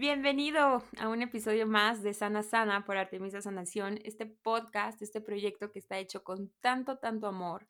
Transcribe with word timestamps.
Bienvenido 0.00 0.84
a 0.98 1.08
un 1.08 1.22
episodio 1.22 1.66
más 1.66 2.04
de 2.04 2.14
Sana 2.14 2.44
Sana 2.44 2.84
por 2.84 2.96
Artemisa 2.96 3.42
Sanación, 3.42 3.98
este 4.04 4.26
podcast, 4.26 5.02
este 5.02 5.20
proyecto 5.20 5.72
que 5.72 5.80
está 5.80 5.98
hecho 5.98 6.22
con 6.22 6.52
tanto, 6.60 6.98
tanto 6.98 7.26
amor. 7.26 7.66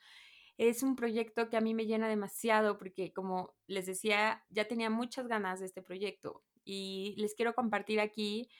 Es 0.58 0.82
un 0.82 0.94
proyecto 0.94 1.48
que 1.48 1.56
a 1.56 1.62
mí 1.62 1.72
me 1.72 1.86
llena 1.86 2.06
demasiado 2.06 2.76
porque, 2.76 3.14
como 3.14 3.54
les 3.66 3.86
decía, 3.86 4.44
ya 4.50 4.66
tenía 4.66 4.90
muchas 4.90 5.26
ganas 5.26 5.60
de 5.60 5.64
este 5.64 5.80
proyecto 5.80 6.44
y 6.66 7.14
les 7.16 7.34
quiero 7.34 7.54
compartir 7.54 7.98
aquí 7.98 8.50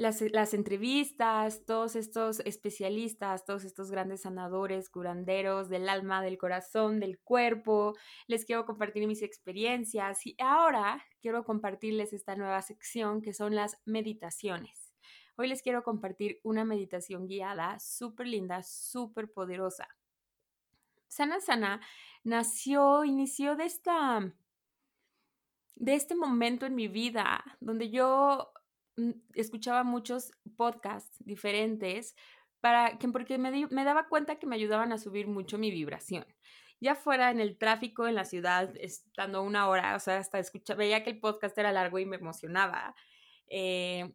las, 0.00 0.54
entrevistas, 0.54 1.66
todos 1.66 1.94
estos 1.94 2.40
especialistas, 2.40 3.44
todos 3.44 3.64
estos 3.64 3.90
grandes 3.90 4.22
sanadores, 4.22 4.88
curanderos 4.88 5.68
del 5.68 5.90
alma, 5.90 6.22
del 6.22 6.38
corazón, 6.38 7.00
del 7.00 7.18
cuerpo. 7.18 7.94
Les 8.26 8.46
quiero 8.46 8.64
compartir 8.64 9.06
mis 9.06 9.20
experiencias 9.20 10.26
y 10.26 10.36
ahora 10.38 11.04
quiero 11.20 11.44
compartirles 11.44 12.14
esta 12.14 12.34
nueva 12.34 12.62
sección 12.62 13.20
que 13.20 13.34
son 13.34 13.54
las 13.54 13.76
meditaciones. 13.84 14.94
Hoy 15.36 15.48
les 15.48 15.60
quiero 15.60 15.82
compartir 15.82 16.40
una 16.44 16.64
meditación 16.64 17.26
guiada 17.26 17.78
súper 17.78 18.26
linda, 18.26 18.62
súper 18.62 19.30
poderosa. 19.30 19.86
Sana 21.08 21.40
Sana 21.40 21.82
nació, 22.24 23.04
inició 23.04 23.54
de 23.54 23.66
esta 23.66 24.32
de 25.74 25.94
este 25.94 26.14
momento 26.14 26.66
en 26.66 26.74
mi 26.74 26.88
vida 26.88 27.42
donde 27.60 27.90
yo 27.90 28.52
escuchaba 29.34 29.84
muchos 29.84 30.32
podcasts 30.56 31.16
diferentes 31.20 32.14
para 32.60 32.98
que, 32.98 33.08
porque 33.08 33.38
me, 33.38 33.66
me 33.66 33.84
daba 33.84 34.08
cuenta 34.08 34.38
que 34.38 34.46
me 34.46 34.56
ayudaban 34.56 34.92
a 34.92 34.98
subir 34.98 35.26
mucho 35.26 35.58
mi 35.58 35.70
vibración 35.70 36.26
ya 36.80 36.94
fuera 36.94 37.30
en 37.30 37.40
el 37.40 37.58
tráfico 37.58 38.08
en 38.08 38.14
la 38.14 38.24
ciudad, 38.24 38.72
estando 38.76 39.42
una 39.42 39.68
hora, 39.68 39.94
o 39.94 40.00
sea, 40.00 40.16
hasta 40.16 40.38
escuchaba, 40.38 40.78
veía 40.78 41.04
que 41.04 41.10
el 41.10 41.20
podcast 41.20 41.56
era 41.58 41.72
largo 41.72 41.98
y 41.98 42.06
me 42.06 42.16
emocionaba. 42.16 42.94
Eh, 43.48 44.14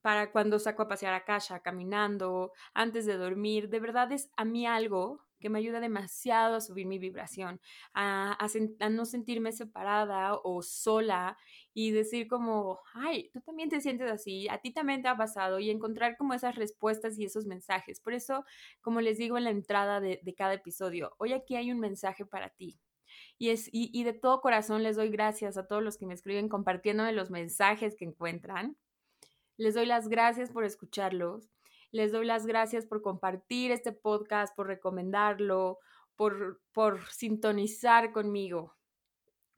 para 0.00 0.32
cuando 0.32 0.58
saco 0.58 0.82
a 0.82 0.88
pasear 0.88 1.12
a 1.12 1.24
casa, 1.24 1.60
caminando, 1.60 2.52
antes 2.72 3.04
de 3.04 3.18
dormir, 3.18 3.68
de 3.68 3.80
verdad 3.80 4.10
es 4.12 4.30
a 4.36 4.44
mí 4.44 4.66
algo 4.66 5.27
que 5.38 5.48
me 5.50 5.58
ayuda 5.58 5.80
demasiado 5.80 6.56
a 6.56 6.60
subir 6.60 6.86
mi 6.86 6.98
vibración, 6.98 7.60
a, 7.94 8.36
no 8.90 9.04
sentirme 9.04 9.52
separada 9.52 10.34
o 10.42 10.62
sola 10.62 11.36
y 11.74 11.90
decir 11.90 12.28
como, 12.28 12.80
ay, 12.94 13.30
tú 13.32 13.40
también 13.40 13.68
te 13.68 13.80
sientes 13.80 14.10
así, 14.10 14.48
a 14.48 14.58
ti 14.58 14.72
también 14.72 15.02
te 15.02 15.08
ha 15.08 15.16
pasado 15.16 15.58
y 15.58 15.70
encontrar 15.70 16.16
como 16.16 16.34
esas 16.34 16.56
respuestas 16.56 17.18
y 17.18 17.24
esos 17.24 17.46
mensajes. 17.46 18.00
Por 18.00 18.14
eso, 18.14 18.44
como 18.80 19.00
les 19.00 19.18
digo 19.18 19.38
en 19.38 19.44
la 19.44 19.50
entrada 19.50 20.00
de, 20.00 20.20
cada 20.36 20.54
episodio, 20.54 21.14
hoy 21.18 21.32
aquí 21.32 21.56
hay 21.56 21.72
un 21.72 21.80
mensaje 21.80 22.24
para 22.24 22.50
ti. 22.50 22.78
Y, 23.38 23.50
es, 23.50 23.70
y 23.72 24.04
de 24.04 24.12
todo 24.12 24.40
corazón 24.40 24.82
les 24.82 24.96
doy 24.96 25.08
gracias 25.10 25.56
a 25.56 25.66
todos 25.66 25.82
los 25.82 25.96
que 25.96 26.06
me 26.06 26.14
escriben 26.14 26.48
compartiéndome 26.48 27.12
los 27.12 27.30
mensajes 27.30 27.96
que 27.96 28.04
encuentran. 28.04 28.76
Les 29.56 29.74
doy 29.74 29.86
las 29.86 30.08
gracias 30.08 30.50
por 30.50 30.64
escucharlos 30.64 31.48
les 31.90 32.12
doy 32.12 32.26
las 32.26 32.46
gracias 32.46 32.86
por 32.86 33.02
compartir 33.02 33.70
este 33.70 33.92
podcast, 33.92 34.54
por 34.54 34.66
recomendarlo, 34.66 35.78
por, 36.16 36.60
por 36.72 37.04
sintonizar 37.10 38.12
conmigo. 38.12 38.76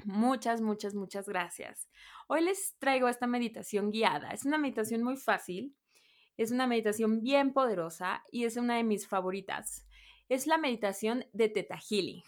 Muchas, 0.05 0.61
muchas, 0.61 0.95
muchas 0.95 1.29
gracias. 1.29 1.89
Hoy 2.29 2.43
les 2.43 2.77
traigo 2.79 3.09
esta 3.09 3.27
meditación 3.27 3.91
guiada. 3.91 4.31
Es 4.31 4.45
una 4.45 4.59
meditación 4.59 5.03
muy 5.03 5.17
fácil, 5.17 5.75
es 6.37 6.51
una 6.53 6.67
meditación 6.67 7.23
bien 7.23 7.53
poderosa 7.53 8.25
y 8.31 8.45
es 8.45 8.57
una 8.57 8.77
de 8.77 8.85
mis 8.85 9.07
favoritas. 9.07 9.87
Es 10.29 10.47
la 10.47 10.59
meditación 10.59 11.27
de 11.33 11.49
Theta 11.49 11.79
Healing. 11.79 12.23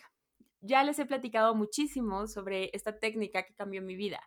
Ya 0.61 0.85
les 0.85 0.99
he 0.99 1.07
platicado 1.07 1.55
muchísimo 1.55 2.27
sobre 2.27 2.71
esta 2.73 2.99
técnica 2.99 3.45
que 3.45 3.55
cambió 3.55 3.81
mi 3.83 3.97
vida. 3.97 4.21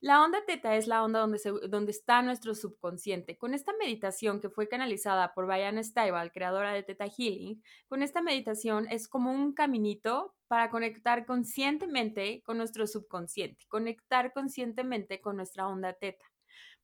La 0.00 0.22
onda 0.22 0.44
teta 0.46 0.76
es 0.76 0.86
la 0.86 1.02
onda 1.02 1.20
donde, 1.20 1.40
donde 1.68 1.90
está 1.90 2.20
nuestro 2.20 2.54
subconsciente. 2.54 3.38
Con 3.38 3.54
esta 3.54 3.72
meditación 3.78 4.40
que 4.40 4.50
fue 4.50 4.68
canalizada 4.68 5.32
por 5.32 5.46
Diane 5.46 5.82
Stiebel, 5.82 6.32
creadora 6.32 6.72
de 6.72 6.82
Teta 6.82 7.06
Healing, 7.06 7.62
con 7.88 8.02
esta 8.02 8.20
meditación 8.20 8.86
es 8.90 9.08
como 9.08 9.32
un 9.32 9.54
caminito 9.54 10.34
para 10.48 10.68
conectar 10.70 11.24
conscientemente 11.24 12.42
con 12.44 12.58
nuestro 12.58 12.86
subconsciente, 12.86 13.64
conectar 13.68 14.32
conscientemente 14.34 15.22
con 15.22 15.36
nuestra 15.36 15.66
onda 15.66 15.94
teta. 15.94 16.26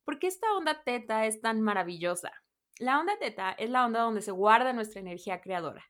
¿Por 0.05 0.19
qué 0.19 0.27
esta 0.27 0.51
onda 0.57 0.83
teta 0.83 1.27
es 1.27 1.41
tan 1.43 1.61
maravillosa? 1.61 2.33
La 2.79 2.99
onda 2.99 3.19
teta 3.19 3.53
es 3.53 3.69
la 3.69 3.85
onda 3.85 4.01
donde 4.01 4.23
se 4.23 4.33
guarda 4.33 4.73
nuestra 4.73 5.01
energía 5.01 5.43
creadora 5.43 5.85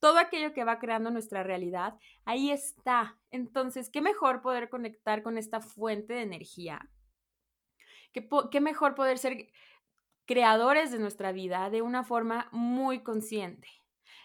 todo 0.00 0.18
aquello 0.18 0.52
que 0.52 0.64
va 0.64 0.78
creando 0.78 1.10
nuestra 1.10 1.42
realidad, 1.42 1.98
ahí 2.24 2.50
está. 2.50 3.18
Entonces, 3.30 3.90
¿qué 3.90 4.00
mejor 4.00 4.42
poder 4.42 4.68
conectar 4.68 5.22
con 5.22 5.38
esta 5.38 5.60
fuente 5.60 6.14
de 6.14 6.22
energía? 6.22 6.90
¿Qué, 8.50 8.60
mejor 8.60 8.94
poder 8.94 9.18
ser 9.18 9.48
creadores 10.24 10.90
de 10.90 10.98
nuestra 10.98 11.32
vida 11.32 11.68
de 11.70 11.82
una 11.82 12.02
forma 12.02 12.48
muy 12.50 13.02
consciente? 13.02 13.68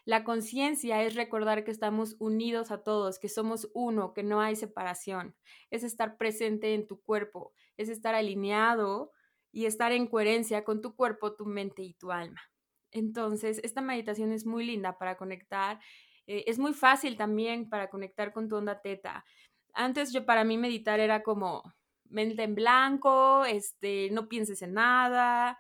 La 0.06 0.24
conciencia 0.24 1.04
es 1.04 1.16
recordar 1.16 1.64
que 1.64 1.72
estamos 1.72 2.16
unidos 2.18 2.72
a 2.72 2.84
todos, 2.84 3.20
que 3.20 3.30
somos 3.30 3.70
uno, 3.74 4.14
que 4.14 4.24
no 4.24 4.42
hay 4.42 4.56
separación. 4.56 5.36
Es 5.70 5.84
estar 5.84 6.18
presente 6.18 6.74
en 6.74 6.88
tu 6.88 7.02
cuerpo, 7.02 7.54
es 7.78 7.90
estar 7.90 8.16
alineado 8.16 9.12
y 9.52 9.66
estar 9.66 9.92
en 9.92 10.08
coherencia 10.08 10.64
con 10.64 10.82
tu 10.82 10.96
cuerpo, 10.96 11.36
tu 11.36 11.46
mente 11.46 11.84
y 11.84 11.94
tu 11.94 12.12
alma. 12.12 12.42
Entonces, 12.92 13.60
esta 13.64 13.82
meditación 13.82 14.32
es 14.32 14.46
muy 14.46 14.66
linda 14.66 14.98
para 14.98 15.18
conectar. 15.18 15.80
Eh, 16.28 16.44
es 16.48 16.60
muy 16.60 16.74
fácil 16.74 17.18
también 17.18 17.70
para 17.70 17.90
conectar 17.90 18.34
con 18.34 18.50
tu 18.50 18.56
onda 18.58 18.82
teta. 18.82 19.26
Antes 19.74 20.12
yo 20.14 20.26
para 20.26 20.44
mí 20.44 20.58
meditar 20.58 21.00
era 21.00 21.24
como 21.24 21.64
mente 22.10 22.44
en 22.44 22.56
blanco, 22.56 23.46
este, 23.46 24.10
no 24.12 24.28
pienses 24.28 24.62
en 24.62 24.74
nada, 24.74 25.60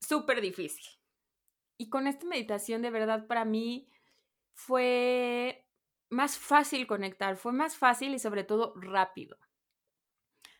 súper 0.00 0.40
difícil. 0.40 0.86
Y 1.78 1.90
con 1.90 2.06
esta 2.06 2.26
meditación 2.26 2.82
de 2.82 2.90
verdad 2.90 3.26
para 3.26 3.44
mí 3.44 3.88
fue 4.54 5.66
más 6.10 6.38
fácil 6.38 6.86
conectar, 6.86 7.36
fue 7.36 7.52
más 7.52 7.76
fácil 7.76 8.14
y 8.14 8.18
sobre 8.18 8.44
todo 8.44 8.74
rápido 8.76 9.38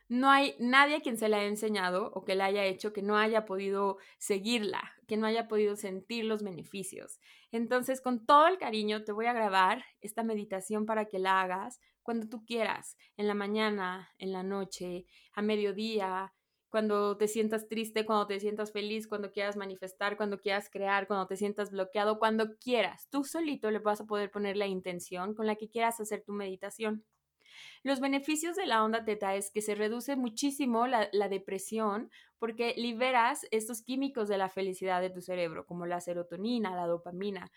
no 0.08 0.30
hay 0.30 0.54
nadie 0.58 0.96
a 0.96 1.00
quien 1.00 1.16
se 1.18 1.28
la 1.28 1.38
haya 1.38 1.48
enseñado 1.48 2.10
o 2.14 2.24
que 2.24 2.34
la 2.34 2.46
haya 2.46 2.64
hecho 2.64 2.92
que 2.92 3.02
no 3.02 3.16
haya 3.16 3.44
podido 3.44 3.98
seguirla, 4.18 4.92
que 5.08 5.16
no 5.16 5.26
haya 5.26 5.48
podido 5.48 5.76
sentir 5.76 6.24
los 6.24 6.42
beneficios. 6.42 7.20
Entonces, 7.50 8.00
con 8.00 8.24
todo 8.24 8.46
el 8.46 8.58
cariño, 8.58 9.04
te 9.04 9.12
voy 9.12 9.26
a 9.26 9.32
grabar 9.32 9.84
esta 10.00 10.22
meditación 10.22 10.86
para 10.86 11.06
que 11.06 11.18
la 11.18 11.40
hagas 11.40 11.80
cuando 12.02 12.28
tú 12.28 12.44
quieras, 12.44 12.96
en 13.16 13.26
la 13.26 13.34
mañana, 13.34 14.12
en 14.18 14.32
la 14.32 14.44
noche, 14.44 15.06
a 15.32 15.42
mediodía, 15.42 16.32
cuando 16.68 17.16
te 17.16 17.26
sientas 17.26 17.68
triste, 17.68 18.04
cuando 18.04 18.26
te 18.26 18.38
sientas 18.38 18.70
feliz, 18.72 19.08
cuando 19.08 19.32
quieras 19.32 19.56
manifestar, 19.56 20.16
cuando 20.16 20.38
quieras 20.38 20.68
crear, 20.70 21.06
cuando 21.06 21.26
te 21.26 21.36
sientas 21.36 21.70
bloqueado, 21.70 22.18
cuando 22.18 22.56
quieras. 22.58 23.08
Tú 23.10 23.24
solito 23.24 23.70
le 23.70 23.78
vas 23.78 24.00
a 24.00 24.06
poder 24.06 24.30
poner 24.30 24.56
la 24.56 24.66
intención 24.66 25.34
con 25.34 25.46
la 25.46 25.56
que 25.56 25.68
quieras 25.68 25.98
hacer 26.00 26.22
tu 26.24 26.32
meditación. 26.32 27.04
Los 27.82 28.00
beneficios 28.00 28.56
de 28.56 28.66
la 28.66 28.84
onda 28.84 29.04
teta 29.04 29.34
es 29.36 29.50
que 29.50 29.62
se 29.62 29.74
reduce 29.74 30.16
muchísimo 30.16 30.86
la, 30.86 31.08
depresión 31.28 32.10
porque 32.38 32.74
liberas 32.76 33.46
estos 33.50 33.82
químicos 33.82 34.28
de 34.28 34.38
la 34.38 34.48
felicidad 34.48 35.00
de 35.00 35.10
tu 35.10 35.20
cerebro, 35.20 35.66
como 35.66 35.86
la 35.86 36.00
serotonina, 36.00 36.74
la 36.74 36.86
dopamina. 36.86 37.50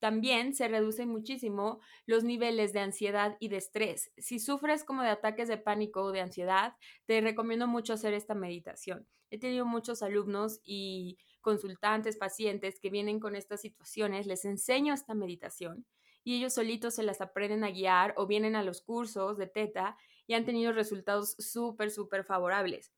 También 0.00 0.54
se 0.54 0.68
reducen 0.68 1.08
muchísimo 1.08 1.80
los 2.06 2.24
niveles 2.24 2.72
de 2.72 2.80
ansiedad 2.80 3.36
y 3.38 3.48
de 3.48 3.58
estrés. 3.58 4.10
Si 4.16 4.38
sufres 4.38 4.84
como 4.84 5.02
de 5.02 5.10
ataques 5.10 5.48
de 5.48 5.58
pánico 5.58 6.02
o 6.02 6.12
de 6.12 6.20
ansiedad, 6.20 6.74
te 7.04 7.20
recomiendo 7.20 7.66
mucho 7.66 7.92
hacer 7.92 8.14
esta 8.14 8.34
meditación. 8.34 9.06
He 9.30 9.38
tenido 9.38 9.66
muchos 9.66 10.02
alumnos 10.02 10.60
y 10.64 11.18
consultantes, 11.40 12.16
pacientes 12.16 12.80
que 12.80 12.90
vienen 12.90 13.20
con 13.20 13.36
estas 13.36 13.60
situaciones, 13.60 14.26
les 14.26 14.44
enseño 14.44 14.94
esta 14.94 15.14
meditación 15.14 15.86
y 16.24 16.36
ellos 16.36 16.54
solitos 16.54 16.94
se 16.94 17.02
las 17.02 17.20
aprenden 17.20 17.64
a 17.64 17.70
guiar 17.70 18.14
o 18.16 18.26
vienen 18.26 18.56
a 18.56 18.62
los 18.62 18.82
cursos 18.82 19.38
de 19.38 19.46
teta 19.46 19.96
y 20.26 20.34
han 20.34 20.44
tenido 20.44 20.72
resultados 20.72 21.34
súper, 21.38 21.90
súper 21.90 22.24
favorables. 22.24 22.92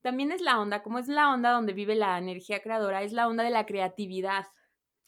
También 0.00 0.32
es 0.32 0.40
la 0.40 0.60
onda, 0.60 0.82
como 0.82 0.98
es 0.98 1.08
la 1.08 1.32
onda 1.32 1.50
donde 1.50 1.72
vive 1.72 1.94
la 1.94 2.18
energía 2.18 2.62
creadora, 2.62 3.02
es 3.02 3.12
la 3.12 3.28
onda 3.28 3.44
de 3.44 3.50
la 3.50 3.66
creatividad. 3.66 4.46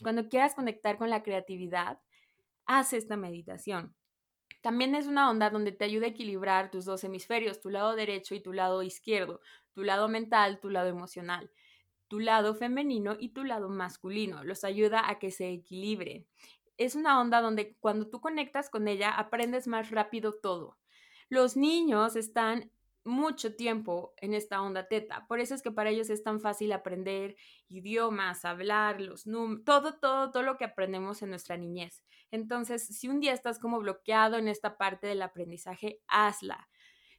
Cuando 0.02 0.28
quieras 0.28 0.54
conectar 0.54 0.98
con 0.98 1.10
la 1.10 1.22
creatividad, 1.22 2.00
haz 2.66 2.92
esta 2.92 3.16
meditación. 3.16 3.94
También 4.62 4.94
es 4.94 5.06
una 5.06 5.30
onda 5.30 5.50
donde 5.50 5.72
te 5.72 5.84
ayuda 5.84 6.06
a 6.06 6.10
equilibrar 6.10 6.70
tus 6.70 6.84
dos 6.84 7.04
hemisferios, 7.04 7.60
tu 7.60 7.70
lado 7.70 7.94
derecho 7.94 8.34
y 8.34 8.40
tu 8.40 8.52
lado 8.52 8.82
izquierdo, 8.82 9.40
tu 9.72 9.84
lado 9.84 10.08
mental, 10.08 10.60
tu 10.60 10.70
lado 10.70 10.88
emocional. 10.88 11.50
tu 12.08 12.18
lado 12.20 12.54
femenino 12.54 13.16
y 13.18 13.30
tu 13.30 13.44
lado 13.44 13.68
masculino, 13.68 14.44
los 14.44 14.64
ayuda 14.64 15.08
a 15.08 15.18
que 15.18 15.30
se 15.30 15.50
equilibren. 15.50 16.26
Es 16.80 16.94
una 16.94 17.20
onda 17.20 17.42
donde 17.42 17.76
cuando 17.78 18.08
tú 18.08 18.22
conectas 18.22 18.70
con 18.70 18.88
ella 18.88 19.10
aprendes 19.10 19.66
más 19.66 19.90
rápido 19.90 20.32
todo. 20.40 20.78
Los 21.28 21.54
niños 21.54 22.16
están 22.16 22.72
mucho 23.04 23.54
tiempo 23.54 24.14
en 24.16 24.32
esta 24.32 24.62
onda 24.62 24.88
teta. 24.88 25.26
Por 25.26 25.40
eso 25.40 25.54
es 25.54 25.60
que 25.60 25.70
para 25.70 25.90
ellos 25.90 26.08
es 26.08 26.22
tan 26.22 26.40
fácil 26.40 26.72
aprender 26.72 27.36
idiomas, 27.68 28.46
hablar, 28.46 28.98
los 28.98 29.26
números, 29.26 29.62
todo, 29.66 29.98
todo, 29.98 30.30
todo 30.30 30.42
lo 30.42 30.56
que 30.56 30.64
aprendemos 30.64 31.20
en 31.20 31.28
nuestra 31.28 31.58
niñez. 31.58 32.02
Entonces, 32.30 32.86
si 32.86 33.08
un 33.08 33.20
día 33.20 33.34
estás 33.34 33.58
como 33.58 33.78
bloqueado 33.80 34.38
en 34.38 34.48
esta 34.48 34.78
parte 34.78 35.06
del 35.06 35.20
aprendizaje, 35.20 36.00
hazla. 36.08 36.70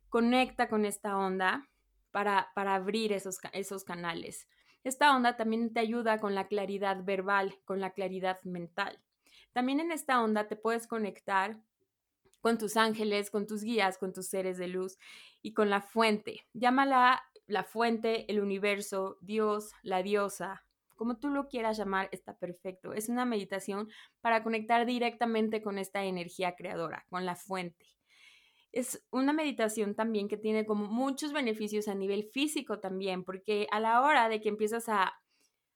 Conecta 0.09 0.69
con 0.69 0.85
esta 0.85 1.15
onda 1.15 1.69
para, 2.09 2.49
para 2.55 2.73
abrir 2.73 3.13
esos, 3.13 3.37
esos 3.53 3.83
canales. 3.83 4.47
Esta 4.83 5.15
onda 5.15 5.37
también 5.37 5.71
te 5.71 5.81
ayuda 5.81 6.19
con 6.19 6.33
la 6.33 6.47
claridad 6.47 7.03
verbal, 7.03 7.59
con 7.63 7.79
la 7.79 7.91
claridad 7.91 8.41
mental. 8.41 8.99
También 9.53 9.79
en 9.79 9.91
esta 9.91 10.21
onda 10.21 10.47
te 10.47 10.55
puedes 10.55 10.87
conectar 10.87 11.61
con 12.39 12.57
tus 12.57 12.77
ángeles, 12.77 13.29
con 13.29 13.45
tus 13.45 13.63
guías, 13.63 13.97
con 13.97 14.13
tus 14.13 14.27
seres 14.27 14.57
de 14.57 14.67
luz 14.67 14.97
y 15.41 15.53
con 15.53 15.69
la 15.69 15.81
fuente. 15.81 16.47
Llámala 16.53 17.23
la 17.47 17.63
fuente, 17.63 18.31
el 18.31 18.39
universo, 18.39 19.17
Dios, 19.21 19.71
la 19.83 20.01
diosa, 20.01 20.63
como 21.01 21.17
tú 21.17 21.29
lo 21.29 21.47
quieras 21.47 21.79
llamar, 21.79 22.09
está 22.11 22.37
perfecto. 22.37 22.93
Es 22.93 23.09
una 23.09 23.25
meditación 23.25 23.89
para 24.21 24.43
conectar 24.43 24.85
directamente 24.85 25.63
con 25.63 25.79
esta 25.79 26.03
energía 26.03 26.53
creadora, 26.55 27.07
con 27.09 27.25
la 27.25 27.35
fuente. 27.35 27.87
Es 28.71 29.03
una 29.09 29.33
meditación 29.33 29.95
también 29.95 30.27
que 30.27 30.37
tiene 30.37 30.63
como 30.63 30.85
muchos 30.85 31.33
beneficios 31.33 31.87
a 31.87 31.95
nivel 31.95 32.25
físico 32.25 32.79
también, 32.79 33.23
porque 33.23 33.65
a 33.71 33.79
la 33.79 34.03
hora 34.03 34.29
de 34.29 34.41
que 34.41 34.49
empiezas 34.49 34.89
a, 34.89 35.11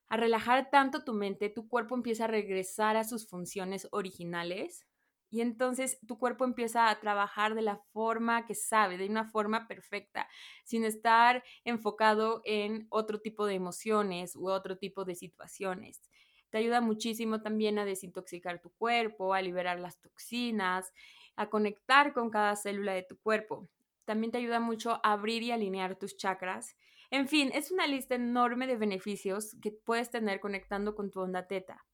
a 0.09 0.17
relajar 0.17 0.69
tanto 0.69 1.03
tu 1.03 1.13
mente, 1.13 1.49
tu 1.49 1.67
cuerpo 1.67 1.95
empieza 1.95 2.25
a 2.25 2.27
regresar 2.27 2.97
a 2.97 3.03
sus 3.03 3.27
funciones 3.27 3.87
originales 3.91 4.85
y 5.31 5.41
entonces 5.41 5.99
tu 6.07 6.17
cuerpo 6.17 6.45
empieza 6.45 6.89
a 6.89 6.99
trabajar 6.99 7.55
de 7.55 7.61
la 7.63 7.77
forma 7.77 8.45
que 8.45 8.55
sabe, 8.55 8.97
de 8.97 9.07
una 9.07 9.25
forma 9.25 9.67
perfecta, 9.67 10.29
sin 10.63 10.85
estar 10.85 11.43
enfocado 11.63 12.41
en 12.45 12.87
otro 12.89 13.19
tipo 13.19 13.45
de 13.45 13.55
emociones 13.55 14.35
u 14.35 14.49
otro 14.49 14.77
tipo 14.77 15.03
de 15.03 15.15
situaciones. 15.15 16.01
Te 16.49 16.59
ayuda 16.59 16.79
muchísimo 16.79 17.41
también 17.41 17.79
a 17.79 17.85
desintoxicar 17.85 18.61
tu 18.61 18.71
cuerpo, 18.71 19.33
a 19.33 19.41
liberar 19.41 19.79
las 19.79 19.99
toxinas, 19.99 20.93
a 21.35 21.49
conectar 21.49 22.13
con 22.13 22.29
cada 22.29 22.55
célula 22.55 22.93
de 22.93 23.03
tu 23.03 23.19
cuerpo. 23.19 23.67
También 24.05 24.31
te 24.31 24.37
ayuda 24.37 24.59
mucho 24.59 24.91
a 25.03 25.13
abrir 25.13 25.43
y 25.43 25.51
alinear 25.51 25.95
tus 25.97 26.15
chakras. 26.15 26.75
En 27.15 27.29
fin, 27.29 27.49
es 27.53 27.71
una 27.71 27.87
lista 27.87 28.15
enorme 28.15 28.67
de 28.67 28.75
beneficios 28.75 29.55
que 29.61 29.71
puedes 29.71 30.09
tener 30.09 30.41
conectando 30.41 30.95
con 30.95 31.11
tu 31.11 31.21
onda 31.21 31.47
teta. 31.47 31.85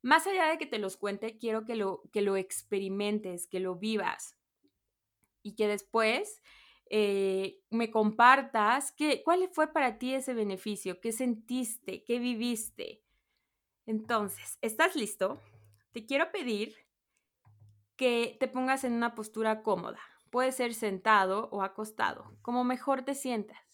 Más 0.00 0.26
allá 0.26 0.46
de 0.46 0.56
que 0.56 0.64
te 0.64 0.78
los 0.78 0.96
cuente, 0.96 1.36
quiero 1.36 1.66
que 1.66 1.76
lo, 1.76 2.00
que 2.14 2.22
lo 2.22 2.34
experimentes, 2.34 3.46
que 3.46 3.60
lo 3.60 3.74
vivas 3.76 4.38
y 5.42 5.54
que 5.54 5.68
después 5.68 6.40
eh, 6.88 7.60
me 7.68 7.90
compartas 7.90 8.92
qué, 8.92 9.22
cuál 9.22 9.50
fue 9.52 9.70
para 9.70 9.98
ti 9.98 10.14
ese 10.14 10.32
beneficio, 10.32 10.98
qué 10.98 11.12
sentiste, 11.12 12.02
qué 12.04 12.18
viviste. 12.18 13.02
Entonces, 13.84 14.56
¿estás 14.62 14.96
listo? 14.96 15.42
Te 15.92 16.06
quiero 16.06 16.32
pedir 16.32 16.74
que 17.96 18.38
te 18.40 18.48
pongas 18.48 18.82
en 18.84 18.94
una 18.94 19.14
postura 19.14 19.62
cómoda. 19.62 20.00
Puede 20.30 20.52
ser 20.52 20.72
sentado 20.72 21.50
o 21.52 21.60
acostado, 21.60 22.34
como 22.40 22.64
mejor 22.64 23.02
te 23.02 23.14
sientas. 23.14 23.67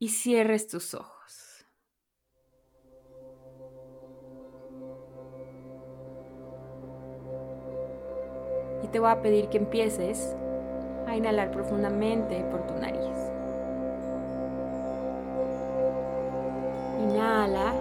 Y 0.00 0.08
cierres 0.08 0.66
tus 0.66 0.94
ojos. 0.94 1.20
te 8.92 8.98
voy 8.98 9.10
a 9.10 9.22
pedir 9.22 9.48
que 9.48 9.58
empieces 9.58 10.34
a 11.06 11.16
inhalar 11.16 11.52
profundamente 11.52 12.42
por 12.50 12.66
tu 12.66 12.74
nariz. 12.74 13.00
Inhala 17.02 17.72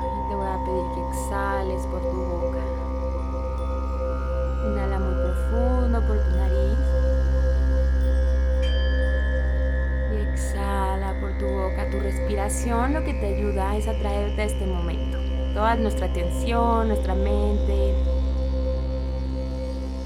y 0.00 0.28
te 0.28 0.34
voy 0.34 0.46
a 0.46 0.64
pedir 0.64 0.84
que 0.94 1.00
exhales 1.08 1.86
por 1.86 2.00
tu 2.00 2.16
boca. 2.16 2.64
Inhala 4.66 4.98
muy 4.98 5.14
profundo 5.14 6.06
por 6.06 6.18
tu 6.18 6.30
nariz. 6.36 6.57
Tu 11.38 11.46
boca. 11.46 11.88
Tu 11.90 11.98
respiración 12.00 12.94
lo 12.94 13.04
que 13.04 13.14
te 13.14 13.26
ayuda 13.26 13.76
es 13.76 13.88
a 13.88 13.94
traerte 13.94 14.42
a 14.42 14.44
este 14.44 14.66
momento. 14.66 15.18
Toda 15.54 15.76
nuestra 15.76 16.06
atención, 16.06 16.88
nuestra 16.88 17.14
mente, 17.14 17.94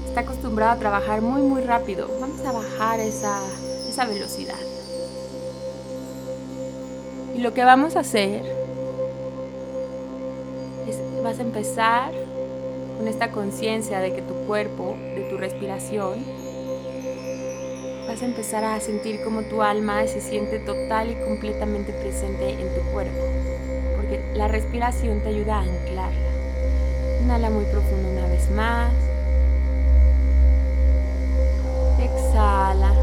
está 0.07 0.21
acostumbrado 0.21 0.73
a 0.73 0.79
trabajar 0.79 1.21
muy, 1.21 1.41
muy 1.41 1.61
rápido. 1.61 2.07
Vamos 2.19 2.45
a 2.45 2.51
bajar 2.51 2.99
esa, 2.99 3.39
esa 3.89 4.05
velocidad. 4.05 4.59
Y 7.35 7.39
lo 7.39 7.53
que 7.53 7.63
vamos 7.63 7.95
a 7.95 8.01
hacer 8.01 8.43
es, 10.87 10.99
vas 11.23 11.39
a 11.39 11.41
empezar 11.41 12.11
con 12.97 13.07
esta 13.07 13.31
conciencia 13.31 13.99
de 13.99 14.13
que 14.13 14.21
tu 14.21 14.35
cuerpo, 14.45 14.95
de 15.15 15.27
tu 15.29 15.37
respiración, 15.37 16.23
vas 18.13 18.21
a 18.21 18.25
empezar 18.25 18.63
a 18.63 18.79
sentir 18.79 19.23
como 19.23 19.41
tu 19.41 19.63
alma 19.63 20.05
se 20.05 20.21
siente 20.21 20.59
total 20.59 21.09
y 21.09 21.15
completamente 21.15 21.91
presente 21.93 22.51
en 22.51 22.69
tu 22.75 22.81
cuerpo. 22.91 23.25
Porque 23.95 24.21
la 24.35 24.47
respiración 24.47 25.19
te 25.21 25.29
ayuda 25.29 25.57
a 25.57 25.61
anclarla. 25.61 26.29
Inhala 27.23 27.49
muy 27.49 27.65
profundo 27.65 28.09
una 28.11 28.27
vez 28.27 28.51
más. 28.51 28.93
exhala. 31.99 32.93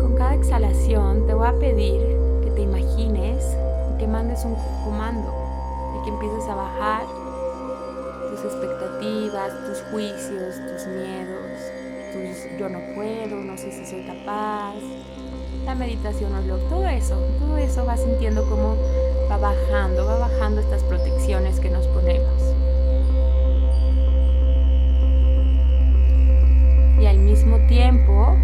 Con 0.00 0.14
cada 0.16 0.34
exhalación 0.34 1.26
te 1.26 1.34
voy 1.34 1.48
a 1.48 1.58
pedir 1.58 2.00
que 2.44 2.50
te 2.52 2.60
imagines 2.60 3.44
que 3.98 4.06
mandes 4.06 4.44
un 4.44 4.54
comando 4.84 5.34
y 5.98 6.04
que 6.04 6.10
empieces 6.10 6.48
a 6.48 6.54
bajar 6.54 7.11
tus 9.48 9.80
juicios, 9.90 10.56
tus 10.56 10.86
miedos, 10.86 11.50
tus 12.12 12.58
yo 12.58 12.68
no 12.68 12.78
puedo, 12.94 13.36
no 13.36 13.56
sé 13.56 13.72
si 13.72 13.84
soy 13.84 14.02
capaz, 14.04 14.74
la 15.64 15.74
meditación 15.74 16.32
o 16.34 16.56
todo 16.68 16.86
eso, 16.86 17.16
todo 17.38 17.56
eso 17.56 17.84
va 17.84 17.96
sintiendo 17.96 18.48
como 18.48 18.76
va 19.30 19.36
bajando, 19.38 20.06
va 20.06 20.18
bajando 20.18 20.60
estas 20.60 20.82
protecciones 20.84 21.58
que 21.60 21.70
nos 21.70 21.86
ponemos. 21.88 22.54
Y 27.00 27.06
al 27.06 27.18
mismo 27.18 27.58
tiempo 27.66 28.36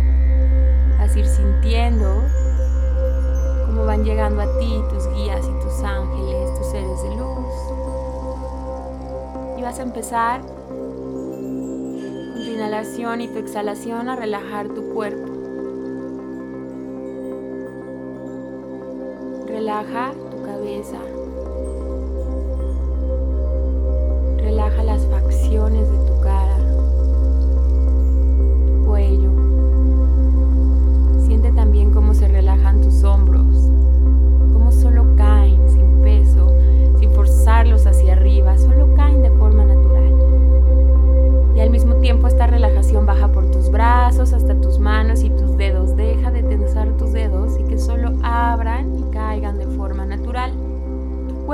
vas 0.99 1.15
a 1.15 1.19
ir 1.19 1.27
sintiendo 1.27 2.23
cómo 3.67 3.85
van 3.85 4.05
llegando 4.05 4.43
a 4.43 4.59
ti 4.59 4.81
tus 4.91 5.09
guías 5.15 5.45
y 5.45 5.63
tus 5.63 5.83
ángeles, 5.83 6.55
tus 6.59 6.71
seres 6.71 7.03
de 7.03 7.11
luz. 7.11 7.47
Y 9.59 9.63
vas 9.63 9.79
a 9.79 9.83
empezar 9.83 10.58
inhalación 12.69 13.23
y 13.23 13.29
tu 13.29 13.39
exhalación 13.39 14.11
a 14.11 14.17
relajar 14.17 14.69
tu 14.69 14.93
cuerpo. 14.93 15.25
Relaja 19.47 20.13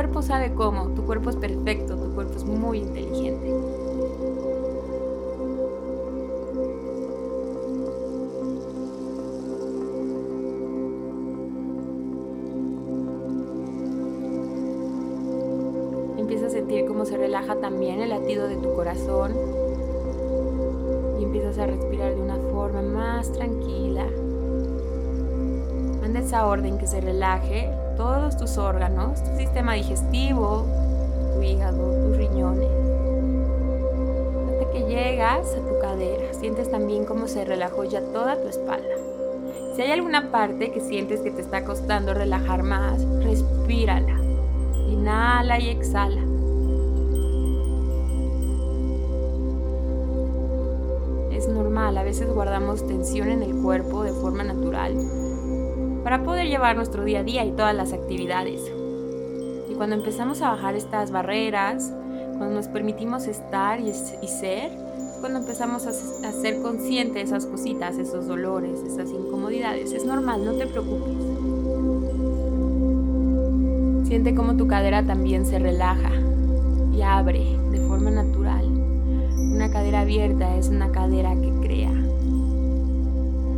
cuerpo 0.04 0.20
sabe 0.20 0.52
cómo, 0.52 0.88
tu 0.88 1.06
cuerpo 1.06 1.30
es 1.30 1.36
perfecto, 1.36 1.96
tu 1.96 2.14
cuerpo 2.14 2.34
es 2.34 2.44
muy 2.44 2.76
inteligente. 2.76 3.48
Empieza 16.18 16.48
a 16.48 16.50
sentir 16.50 16.84
cómo 16.84 17.06
se 17.06 17.16
relaja 17.16 17.56
también 17.56 18.00
el 18.00 18.10
latido 18.10 18.46
de 18.46 18.56
tu 18.56 18.74
corazón, 18.74 19.32
empiezas 21.18 21.56
a 21.58 21.66
respirar 21.66 22.14
de 22.14 22.20
una 22.20 22.36
forma 22.52 22.82
más 22.82 23.32
tranquila. 23.32 24.04
Manda 26.02 26.20
esa 26.20 26.46
orden 26.46 26.76
que 26.76 26.86
se 26.86 27.00
relaje 27.00 27.73
todos 27.96 28.36
tus 28.36 28.58
órganos, 28.58 29.22
tu 29.22 29.36
sistema 29.36 29.74
digestivo, 29.74 30.66
tu 31.34 31.42
hígado, 31.42 31.92
tus 31.92 32.16
riñones. 32.16 32.70
Hasta 34.50 34.72
que 34.72 34.86
llegas 34.88 35.46
a 35.54 35.68
tu 35.68 35.78
cadera, 35.80 36.32
sientes 36.32 36.70
también 36.70 37.04
cómo 37.04 37.28
se 37.28 37.44
relajó 37.44 37.84
ya 37.84 38.00
toda 38.12 38.40
tu 38.40 38.48
espalda. 38.48 38.94
Si 39.74 39.82
hay 39.82 39.92
alguna 39.92 40.30
parte 40.30 40.70
que 40.70 40.80
sientes 40.80 41.20
que 41.20 41.30
te 41.30 41.40
está 41.40 41.64
costando 41.64 42.14
relajar 42.14 42.62
más, 42.62 43.04
respírala. 43.22 44.20
Inhala 44.88 45.58
y 45.58 45.68
exhala. 45.68 46.22
Es 51.32 51.48
normal, 51.48 51.98
a 51.98 52.04
veces 52.04 52.32
guardamos 52.32 52.86
tensión 52.86 53.28
en 53.28 53.42
el 53.42 53.54
cuerpo 53.56 54.04
de 54.04 54.12
forma 54.12 54.44
natural 54.44 55.23
para 56.04 56.22
poder 56.22 56.46
llevar 56.46 56.76
nuestro 56.76 57.02
día 57.02 57.20
a 57.20 57.24
día 57.24 57.44
y 57.46 57.52
todas 57.52 57.74
las 57.74 57.94
actividades. 57.94 58.70
Y 59.70 59.74
cuando 59.74 59.96
empezamos 59.96 60.42
a 60.42 60.50
bajar 60.50 60.76
estas 60.76 61.10
barreras, 61.10 61.92
cuando 62.36 62.54
nos 62.54 62.68
permitimos 62.68 63.26
estar 63.26 63.80
y, 63.80 63.92
ser, 63.94 64.70
cuando 65.20 65.38
empezamos 65.38 65.86
a, 65.86 66.28
a 66.28 66.32
ser 66.32 66.60
conscientes 66.60 67.14
de 67.14 67.22
esas 67.22 67.46
cositas, 67.46 67.96
esos 67.96 68.28
dolores, 68.28 68.80
esas 68.86 69.10
incomodidades, 69.10 69.92
es 69.92 70.04
normal, 70.04 70.44
no 70.44 70.52
te 70.52 70.66
preocupes. 70.66 71.14
Siente 74.06 74.34
cómo 74.34 74.56
tu 74.56 74.68
cadera 74.68 75.02
también 75.06 75.46
se 75.46 75.58
relaja 75.58 76.10
y 76.92 77.00
abre 77.00 77.56
de 77.70 77.80
forma 77.88 78.10
natural. 78.10 78.66
Una 79.38 79.70
cadera 79.70 80.02
abierta 80.02 80.54
es 80.56 80.68
una 80.68 80.92
cadera 80.92 81.34
que 81.34 81.50
crea, 81.62 81.92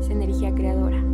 es 0.01 0.11
energía 0.11 0.55
creadora. 0.55 1.06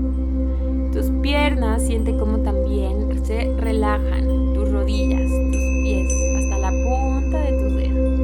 Tus 0.93 1.11
piernas 1.23 1.83
siente 1.87 2.15
como 2.19 2.39
también 2.41 3.25
se 3.25 3.51
relajan, 3.57 4.53
tus 4.53 4.71
rodillas, 4.71 5.31
tus 5.51 5.63
pies, 5.83 6.13
hasta 6.37 6.59
la 6.59 6.71
punta 6.85 7.39
de 7.39 7.53
tus 7.53 7.75
dedos. 7.77 8.21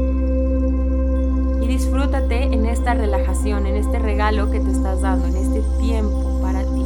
Y 1.65 1.67
disfrútate 1.67 2.43
en 2.43 2.67
esta 2.67 2.93
relajación, 2.93 3.67
en 3.67 3.77
este 3.77 3.99
regalo 3.99 4.51
que 4.51 4.61
te 4.61 4.71
estás 4.71 5.01
dando, 5.01 5.29
en 5.29 5.37
este 5.37 5.63
tiempo 5.81 6.41
para 6.43 6.61
ti. 6.61 6.85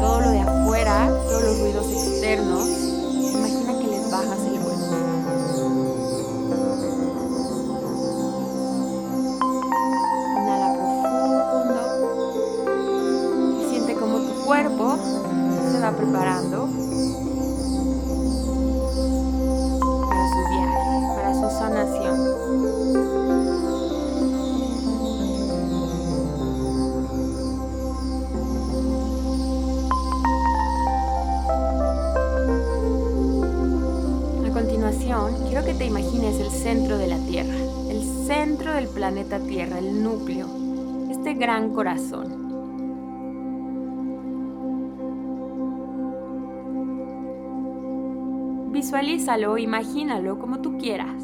Todo 0.00 0.20
lo 0.20 0.30
de 0.30 0.40
afuera, 0.40 1.08
todos 1.28 1.42
los 1.44 1.60
ruidos 1.60 1.92
externos, 1.92 2.77
preparando 16.08 16.68
para 20.08 20.24
su 20.30 20.40
viaje, 20.48 20.94
para 21.14 21.34
su 21.34 21.50
sanación. 21.58 22.16
A 34.46 34.50
continuación, 34.52 35.34
quiero 35.46 35.64
que 35.64 35.74
te 35.74 35.84
imagines 35.84 36.40
el 36.40 36.50
centro 36.50 36.96
de 36.96 37.06
la 37.08 37.18
Tierra, 37.18 37.54
el 37.90 38.02
centro 38.26 38.72
del 38.72 38.88
planeta 38.88 39.40
Tierra, 39.40 39.78
el 39.78 40.02
núcleo, 40.02 40.46
este 41.10 41.34
gran 41.34 41.74
corazón. 41.74 42.47
Visualízalo, 48.88 49.58
imagínalo 49.58 50.38
como 50.38 50.62
tú 50.62 50.78
quieras. 50.78 51.22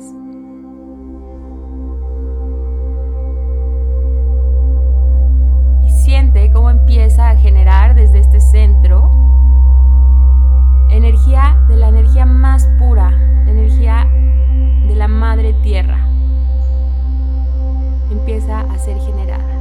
Y 5.82 5.88
siente 5.88 6.52
cómo 6.52 6.68
empieza 6.68 7.30
a 7.30 7.36
generar 7.36 7.94
desde 7.94 8.18
este 8.18 8.40
centro 8.40 9.10
energía 10.90 11.58
de 11.66 11.76
la 11.76 11.88
energía 11.88 12.26
más 12.26 12.68
pura, 12.78 13.08
energía 13.46 14.10
de 14.86 14.94
la 14.94 15.08
madre 15.08 15.54
tierra. 15.62 16.06
Empieza 18.10 18.60
a 18.60 18.76
ser 18.76 18.98
generada. 18.98 19.54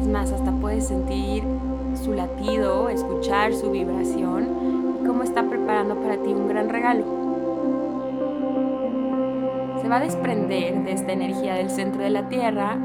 Es 0.00 0.08
más, 0.08 0.32
hasta 0.32 0.52
puedes 0.52 0.88
sentir 0.88 1.44
su 2.04 2.12
latido, 2.12 2.90
escuchar 2.90 3.54
su 3.54 3.70
vibración 3.70 5.00
y 5.00 5.06
cómo 5.06 5.22
está 5.22 5.42
preparando 5.48 5.96
para 5.96 6.18
ti 6.18 6.34
un 6.34 6.48
gran 6.48 6.68
regalo. 6.68 7.02
Se 9.80 9.88
va 9.88 9.96
a 9.96 10.00
desprender 10.00 10.84
de 10.84 10.92
esta 10.92 11.12
energía 11.12 11.54
del 11.54 11.70
centro 11.70 12.02
de 12.02 12.10
la 12.10 12.28
Tierra 12.28 12.76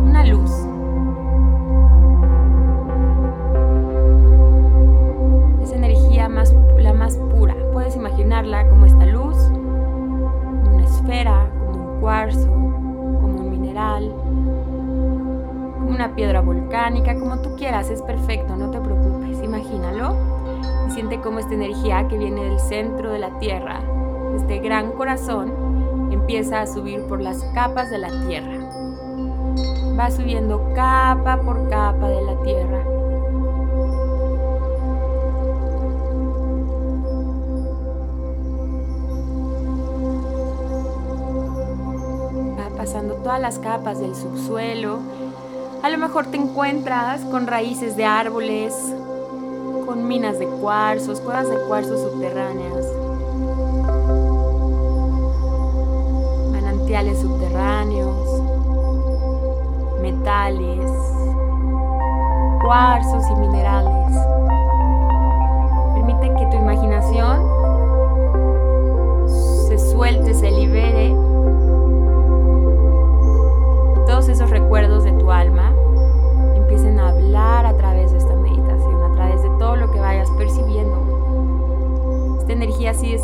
una 0.00 0.24
luz. 0.24 0.50
Es 5.62 5.72
energía 5.72 6.30
más, 6.30 6.54
la 6.78 6.94
más 6.94 7.16
pura. 7.16 7.54
Puedes 7.74 7.94
imaginarla 7.94 8.70
como 8.70 8.86
esta 8.86 9.04
luz, 9.04 9.36
una 10.72 10.84
esfera, 10.84 11.50
como 11.66 11.94
un 11.94 12.00
cuarzo, 12.00 12.71
piedra 16.10 16.40
volcánica, 16.40 17.14
como 17.18 17.38
tú 17.38 17.56
quieras, 17.56 17.90
es 17.90 18.02
perfecto, 18.02 18.56
no 18.56 18.70
te 18.70 18.80
preocupes, 18.80 19.42
imagínalo 19.42 20.16
y 20.86 20.90
siente 20.90 21.20
cómo 21.20 21.38
esta 21.38 21.54
energía 21.54 22.06
que 22.08 22.18
viene 22.18 22.44
del 22.44 22.60
centro 22.60 23.12
de 23.12 23.18
la 23.18 23.38
Tierra, 23.38 23.80
este 24.36 24.58
gran 24.58 24.92
corazón, 24.92 25.52
empieza 26.10 26.60
a 26.60 26.66
subir 26.66 27.02
por 27.06 27.20
las 27.20 27.42
capas 27.54 27.90
de 27.90 27.98
la 27.98 28.08
Tierra. 28.26 28.58
Va 29.98 30.10
subiendo 30.10 30.72
capa 30.74 31.40
por 31.42 31.68
capa 31.68 32.08
de 32.08 32.22
la 32.22 32.42
Tierra. 32.42 32.84
Va 42.58 42.76
pasando 42.76 43.14
todas 43.16 43.40
las 43.40 43.58
capas 43.58 44.00
del 44.00 44.14
subsuelo 44.14 45.00
a 45.82 45.90
lo 45.90 45.98
mejor 45.98 46.26
te 46.26 46.36
encuentras 46.36 47.22
con 47.22 47.48
raíces 47.48 47.96
de 47.96 48.04
árboles, 48.04 48.72
con 49.84 50.06
minas 50.06 50.38
de 50.38 50.46
cuarzos, 50.46 51.20
cuevas 51.20 51.48
de 51.48 51.56
cuarzos 51.66 52.00
subterráneas, 52.00 52.86
manantiales 56.52 57.18
subterráneos, 57.20 58.42
metales, 60.00 60.90
cuarzos 62.64 63.24
y 63.28 63.34
minerales. 63.40 64.16
Permite 65.94 66.32
que 66.38 66.46
tu 66.46 66.56
imaginación 66.58 67.42
se 69.66 69.78
suelte, 69.90 70.32
se 70.32 70.48
libere 70.48 71.31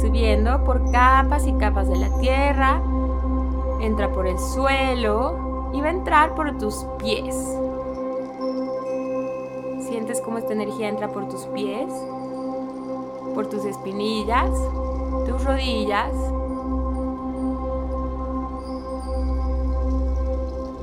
subiendo 0.01 0.65
por 0.65 0.91
capas 0.91 1.47
y 1.47 1.53
capas 1.55 1.89
de 1.89 1.97
la 1.97 2.11
tierra, 2.19 2.81
entra 3.81 4.11
por 4.11 4.27
el 4.27 4.39
suelo 4.39 5.71
y 5.73 5.81
va 5.81 5.89
a 5.89 5.91
entrar 5.91 6.35
por 6.35 6.57
tus 6.59 6.87
pies. 6.99 7.35
Sientes 9.89 10.21
cómo 10.21 10.39
esta 10.39 10.53
energía 10.53 10.89
entra 10.89 11.09
por 11.09 11.29
tus 11.29 11.47
pies, 11.47 11.91
por 13.35 13.47
tus 13.49 13.65
espinillas, 13.65 14.51
tus 15.27 15.45
rodillas, 15.45 16.13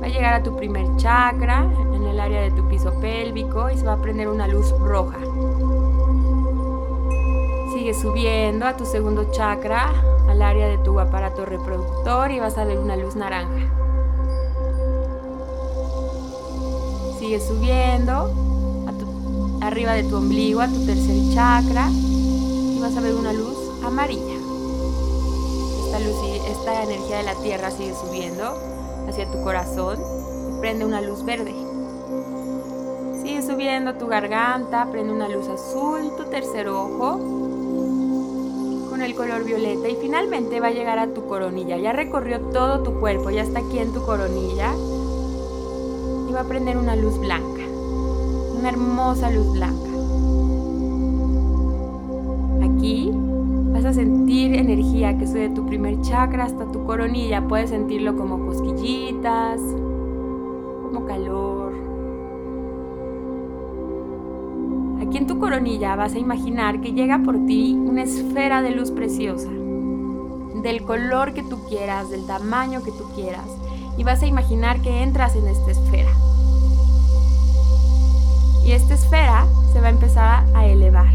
Va 0.00 0.06
a 0.06 0.12
llegar 0.12 0.34
a 0.34 0.42
tu 0.42 0.54
primer 0.54 0.94
chakra, 0.96 1.66
en 1.94 2.04
el 2.04 2.20
área 2.20 2.42
de 2.42 2.50
tu 2.50 2.68
piso 2.68 2.92
pélvico, 3.00 3.70
y 3.70 3.78
se 3.78 3.84
va 3.86 3.94
a 3.94 3.96
prender 3.96 4.28
una 4.28 4.46
luz 4.46 4.70
roja. 4.78 5.18
Subiendo 8.00 8.66
a 8.66 8.76
tu 8.76 8.84
segundo 8.84 9.30
chakra, 9.30 9.90
al 10.28 10.42
área 10.42 10.68
de 10.68 10.76
tu 10.78 11.00
aparato 11.00 11.46
reproductor, 11.46 12.30
y 12.30 12.38
vas 12.38 12.58
a 12.58 12.64
ver 12.64 12.78
una 12.78 12.94
luz 12.94 13.16
naranja. 13.16 13.72
Sigue 17.18 17.40
subiendo 17.40 18.30
arriba 19.62 19.94
de 19.94 20.04
tu 20.04 20.16
ombligo, 20.16 20.60
a 20.60 20.68
tu 20.68 20.84
tercer 20.84 21.16
chakra, 21.34 21.88
y 21.90 22.78
vas 22.80 22.94
a 22.96 23.00
ver 23.00 23.14
una 23.14 23.32
luz 23.32 23.56
amarilla. 23.82 24.34
Esta, 25.86 25.98
luz, 26.00 26.16
esta 26.48 26.82
energía 26.82 27.16
de 27.16 27.22
la 27.22 27.34
tierra 27.36 27.70
sigue 27.70 27.94
subiendo 27.94 28.58
hacia 29.08 29.30
tu 29.30 29.42
corazón 29.42 29.98
y 30.50 30.60
prende 30.60 30.84
una 30.84 31.00
luz 31.00 31.24
verde. 31.24 31.54
Sigue 33.22 33.42
subiendo 33.42 33.94
tu 33.94 34.06
garganta, 34.06 34.86
prende 34.92 35.12
una 35.14 35.28
luz 35.28 35.48
azul, 35.48 36.12
tu 36.16 36.24
tercer 36.24 36.68
ojo 36.68 37.55
con 38.96 39.04
el 39.04 39.14
color 39.14 39.44
violeta 39.44 39.90
y 39.90 39.96
finalmente 39.96 40.58
va 40.58 40.68
a 40.68 40.70
llegar 40.70 40.98
a 40.98 41.12
tu 41.12 41.26
coronilla. 41.26 41.76
Ya 41.76 41.92
recorrió 41.92 42.40
todo 42.40 42.82
tu 42.82 42.98
cuerpo, 42.98 43.28
ya 43.28 43.42
está 43.42 43.58
aquí 43.58 43.78
en 43.78 43.92
tu 43.92 44.00
coronilla 44.00 44.72
y 46.26 46.32
va 46.32 46.40
a 46.40 46.44
prender 46.44 46.78
una 46.78 46.96
luz 46.96 47.18
blanca, 47.18 47.60
una 48.58 48.70
hermosa 48.70 49.30
luz 49.30 49.52
blanca. 49.52 49.90
Aquí 52.64 53.12
vas 53.74 53.84
a 53.84 53.92
sentir 53.92 54.54
energía 54.54 55.18
que 55.18 55.26
sube 55.26 55.40
de 55.40 55.50
tu 55.50 55.66
primer 55.66 56.00
chakra 56.00 56.44
hasta 56.44 56.64
tu 56.72 56.86
coronilla. 56.86 57.46
Puedes 57.46 57.68
sentirlo 57.68 58.16
como 58.16 58.46
cosquillitas, 58.46 59.60
como 59.60 61.04
calor. 61.04 61.55
Aquí 65.00 65.18
en 65.18 65.26
tu 65.26 65.38
coronilla 65.38 65.96
vas 65.96 66.14
a 66.14 66.18
imaginar 66.18 66.80
que 66.80 66.92
llega 66.92 67.18
por 67.18 67.46
ti 67.46 67.74
una 67.74 68.02
esfera 68.02 68.62
de 68.62 68.70
luz 68.70 68.90
preciosa, 68.90 69.50
del 69.50 70.82
color 70.84 71.34
que 71.34 71.42
tú 71.42 71.58
quieras, 71.68 72.10
del 72.10 72.26
tamaño 72.26 72.82
que 72.82 72.92
tú 72.92 73.04
quieras. 73.14 73.48
Y 73.98 74.04
vas 74.04 74.22
a 74.22 74.26
imaginar 74.26 74.80
que 74.80 75.02
entras 75.02 75.36
en 75.36 75.46
esta 75.46 75.70
esfera. 75.70 76.10
Y 78.64 78.72
esta 78.72 78.94
esfera 78.94 79.46
se 79.72 79.80
va 79.80 79.86
a 79.86 79.90
empezar 79.90 80.44
a 80.54 80.66
elevar 80.66 81.06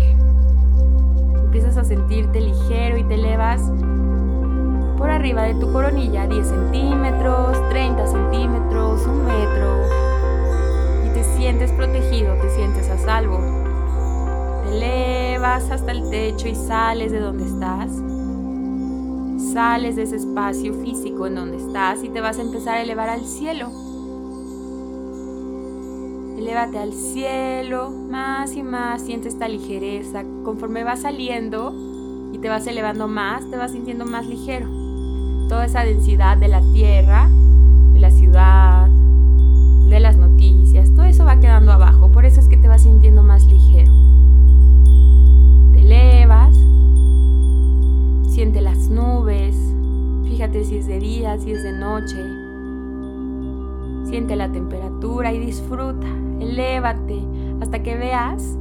empiezas 1.51 1.75
a 1.75 1.83
sentirte 1.83 2.39
ligero 2.39 2.97
y 2.97 3.03
te 3.03 3.15
elevas 3.15 3.61
por 4.97 5.09
arriba 5.09 5.43
de 5.43 5.55
tu 5.55 5.69
coronilla 5.73 6.25
10 6.25 6.47
centímetros, 6.47 7.69
30 7.71 8.07
centímetros, 8.07 9.05
un 9.05 9.25
metro 9.25 9.81
y 11.05 11.09
te 11.09 11.25
sientes 11.35 11.73
protegido, 11.73 12.35
te 12.35 12.49
sientes 12.51 12.89
a 12.89 12.97
salvo. 12.99 13.50
Elevas 14.71 15.69
hasta 15.69 15.91
el 15.91 16.09
techo 16.09 16.47
y 16.47 16.55
sales 16.55 17.11
de 17.11 17.19
donde 17.19 17.43
estás. 17.43 17.91
Sales 19.53 19.97
de 19.97 20.03
ese 20.03 20.15
espacio 20.15 20.73
físico 20.75 21.27
en 21.27 21.35
donde 21.35 21.57
estás 21.57 22.01
y 22.03 22.09
te 22.09 22.21
vas 22.21 22.37
a 22.39 22.41
empezar 22.41 22.77
a 22.77 22.81
elevar 22.81 23.09
al 23.09 23.25
cielo. 23.25 23.69
Elévate 26.37 26.79
al 26.79 26.93
cielo, 26.93 27.91
más 27.91 28.55
y 28.55 28.63
más, 28.63 29.01
siente 29.01 29.27
esta 29.27 29.49
ligereza. 29.49 30.23
Conforme 30.43 30.85
vas 30.85 31.01
saliendo 31.01 31.73
y 32.31 32.37
te 32.37 32.47
vas 32.47 32.65
elevando 32.65 33.09
más, 33.09 33.49
te 33.51 33.57
vas 33.57 33.71
sintiendo 33.71 34.05
más 34.05 34.25
ligero. 34.25 34.67
Toda 35.49 35.65
esa 35.65 35.83
densidad 35.83 36.37
de 36.37 36.47
la 36.47 36.61
tierra, 36.71 37.29
de 37.93 37.99
la 37.99 38.09
ciudad, 38.09 38.87
de 39.89 39.99
las 39.99 40.15
noticias, 40.15 40.89
todo 40.95 41.03
eso 41.03 41.25
va 41.25 41.41
quedando 41.41 41.73
abajo. 41.73 42.09
Por 42.09 42.25
eso 42.25 42.39
es 42.39 42.47
que 42.47 42.55
te 42.55 42.69
vas 42.69 42.83
sintiendo 42.83 43.21
más 43.21 43.45
ligero. 43.45 44.00
Siente 48.41 48.61
las 48.61 48.89
nubes, 48.89 49.55
fíjate 50.23 50.65
si 50.65 50.77
es 50.77 50.87
de 50.87 50.97
día, 50.97 51.37
si 51.37 51.51
es 51.51 51.61
de 51.61 51.73
noche 51.73 52.17
Siente 54.05 54.35
la 54.35 54.51
temperatura 54.51 55.31
y 55.31 55.37
disfruta. 55.37 56.07
Elévate 56.39 57.21
hasta 57.61 57.83
que 57.83 57.95
veas 57.95 58.57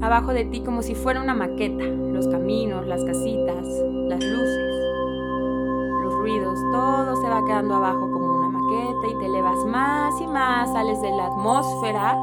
abajo 0.00 0.32
de 0.32 0.44
ti 0.44 0.60
como 0.60 0.82
si 0.82 0.94
fuera 0.94 1.20
una 1.20 1.34
maqueta. 1.34 1.82
Los 1.84 2.28
caminos, 2.28 2.86
las 2.86 3.04
casitas, 3.04 3.66
las 4.06 4.24
luces, 4.24 4.84
los 6.04 6.14
ruidos, 6.14 6.60
todo 6.70 7.16
se 7.16 7.28
va 7.28 7.44
quedando 7.44 7.74
abajo 7.74 8.08
como 8.08 8.34
una 8.38 8.50
maqueta 8.50 9.16
y 9.16 9.18
te 9.18 9.26
elevas 9.26 9.64
más 9.66 10.14
y 10.20 10.28
más, 10.28 10.72
sales 10.72 11.02
de 11.02 11.10
la 11.10 11.26
atmósfera 11.26 12.16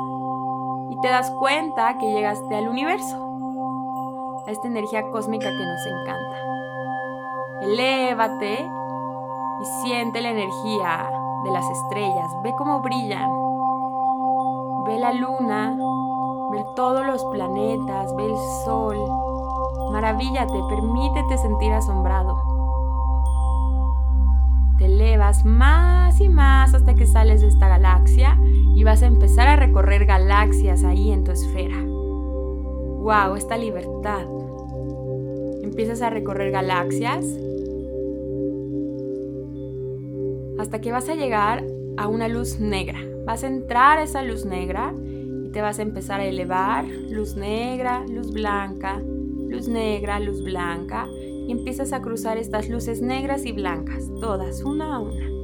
y 0.92 1.02
te 1.02 1.10
das 1.10 1.30
cuenta 1.32 1.98
que 1.98 2.10
llegaste 2.14 2.56
al 2.56 2.70
universo, 2.70 3.25
a 4.48 4.52
esta 4.52 4.68
energía 4.68 5.04
cósmica 5.12 5.50
que 5.50 5.66
nos 5.66 5.86
encanta. 5.86 6.38
Elévate 7.62 8.70
y 9.62 9.66
siente 9.84 10.22
la 10.22 10.32
energía 10.32 11.10
de 11.44 11.52
las 11.52 11.66
estrellas, 11.70 12.32
ve 12.44 12.54
cómo 12.58 12.82
brillan, 12.82 13.30
ve 14.86 15.00
la 15.00 15.14
luna, 15.14 15.76
ve 16.52 16.66
todos 16.76 17.06
los 17.06 17.24
planetas, 17.26 18.16
ve 18.16 18.26
el 18.26 18.36
sol, 18.66 18.98
maravíllate, 19.92 20.60
permítete 20.70 21.38
sentir 21.38 21.72
asombrado. 21.74 22.38
Te 24.78 24.86
elevas 24.86 25.46
más 25.46 26.20
y 26.20 26.28
más 26.28 26.74
hasta 26.74 26.96
que 26.96 27.08
sales 27.08 27.42
de 27.42 27.48
esta 27.48 27.70
galaxia 27.70 28.38
y 28.76 28.84
vas 28.84 29.02
a 29.02 29.06
empezar 29.06 29.48
a 29.48 29.56
recorrer 29.56 30.06
galaxias 30.06 30.84
ahí 30.84 31.12
en 31.12 31.24
tu 31.24 31.32
esfera. 31.32 31.78
¡Wow! 33.06 33.36
Esta 33.36 33.56
libertad. 33.56 34.35
Empiezas 35.76 36.02
a 36.04 36.10
recorrer 36.10 36.52
galaxias 36.52 37.26
hasta 40.58 40.80
que 40.80 40.94
vas 40.94 41.10
a 41.10 41.16
llegar 41.16 41.66
a 41.98 42.08
una 42.08 42.30
luz 42.30 42.62
negra. 42.62 42.98
Vas 43.26 43.44
a 43.44 43.48
entrar 43.48 43.98
a 43.98 44.04
esa 44.04 44.22
luz 44.22 44.46
negra 44.46 44.94
y 45.44 45.50
te 45.50 45.62
vas 45.62 45.80
a 45.80 45.82
empezar 45.82 46.22
a 46.22 46.26
elevar, 46.28 46.86
luz 46.88 47.36
negra, 47.36 48.06
luz 48.08 48.32
blanca, 48.32 49.02
luz 49.50 49.68
negra, 49.68 50.22
luz 50.22 50.46
blanca, 50.46 51.10
y 51.46 51.52
empiezas 51.52 51.92
a 51.92 52.02
cruzar 52.02 52.38
estas 52.38 52.70
luces 52.70 53.02
negras 53.02 53.46
y 53.46 53.52
blancas, 53.52 54.10
todas, 54.22 54.64
una 54.64 54.96
a 54.96 55.00
una. 55.00 55.35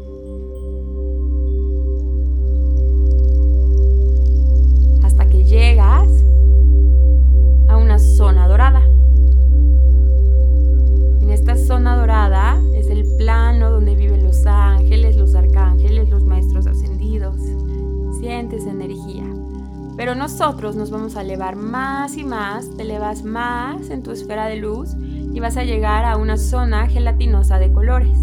Nosotros 20.42 20.76
nos 20.76 20.90
vamos 20.90 21.18
a 21.18 21.22
elevar 21.22 21.56
más 21.56 22.18
y 22.18 22.24
más, 22.24 22.76
te 22.76 22.82
elevas 22.82 23.24
más 23.24 23.92
en 23.92 24.02
tu 24.02 24.10
esfera 24.10 24.48
de 24.48 24.56
luz 24.56 24.96
y 24.98 25.40
vas 25.40 25.56
a 25.56 25.64
llegar 25.64 26.04
a 26.04 26.18
una 26.18 26.36
zona 26.36 26.88
gelatinosa 26.88 27.60
de 27.60 27.72
colores. 27.72 28.18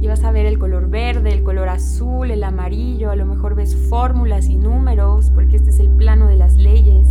Y 0.00 0.06
vas 0.06 0.22
a 0.22 0.30
ver 0.30 0.46
el 0.46 0.60
color 0.60 0.88
verde, 0.88 1.32
el 1.32 1.42
color 1.42 1.68
azul, 1.68 2.30
el 2.30 2.44
amarillo, 2.44 3.10
a 3.10 3.16
lo 3.16 3.26
mejor 3.26 3.56
ves 3.56 3.74
fórmulas 3.74 4.48
y 4.48 4.54
números, 4.54 5.32
porque 5.32 5.56
este 5.56 5.70
es 5.70 5.80
el 5.80 5.90
plano 5.90 6.28
de 6.28 6.36
las 6.36 6.54
leyes 6.54 7.08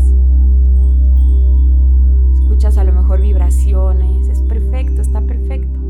escuchas 2.36 2.78
a 2.78 2.86
lo 2.86 2.94
mejor 2.94 3.20
vibraciones, 3.20 4.30
es 4.30 4.40
perfecto, 4.44 5.02
está 5.02 5.20
perfecto. 5.20 5.87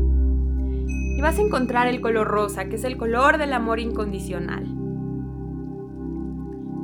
Y 1.18 1.20
vas 1.20 1.36
a 1.36 1.42
encontrar 1.42 1.88
el 1.88 2.00
color 2.00 2.28
rosa, 2.28 2.66
que 2.66 2.76
es 2.76 2.84
el 2.84 2.96
color 2.96 3.38
del 3.38 3.52
amor 3.52 3.80
incondicional. 3.80 4.62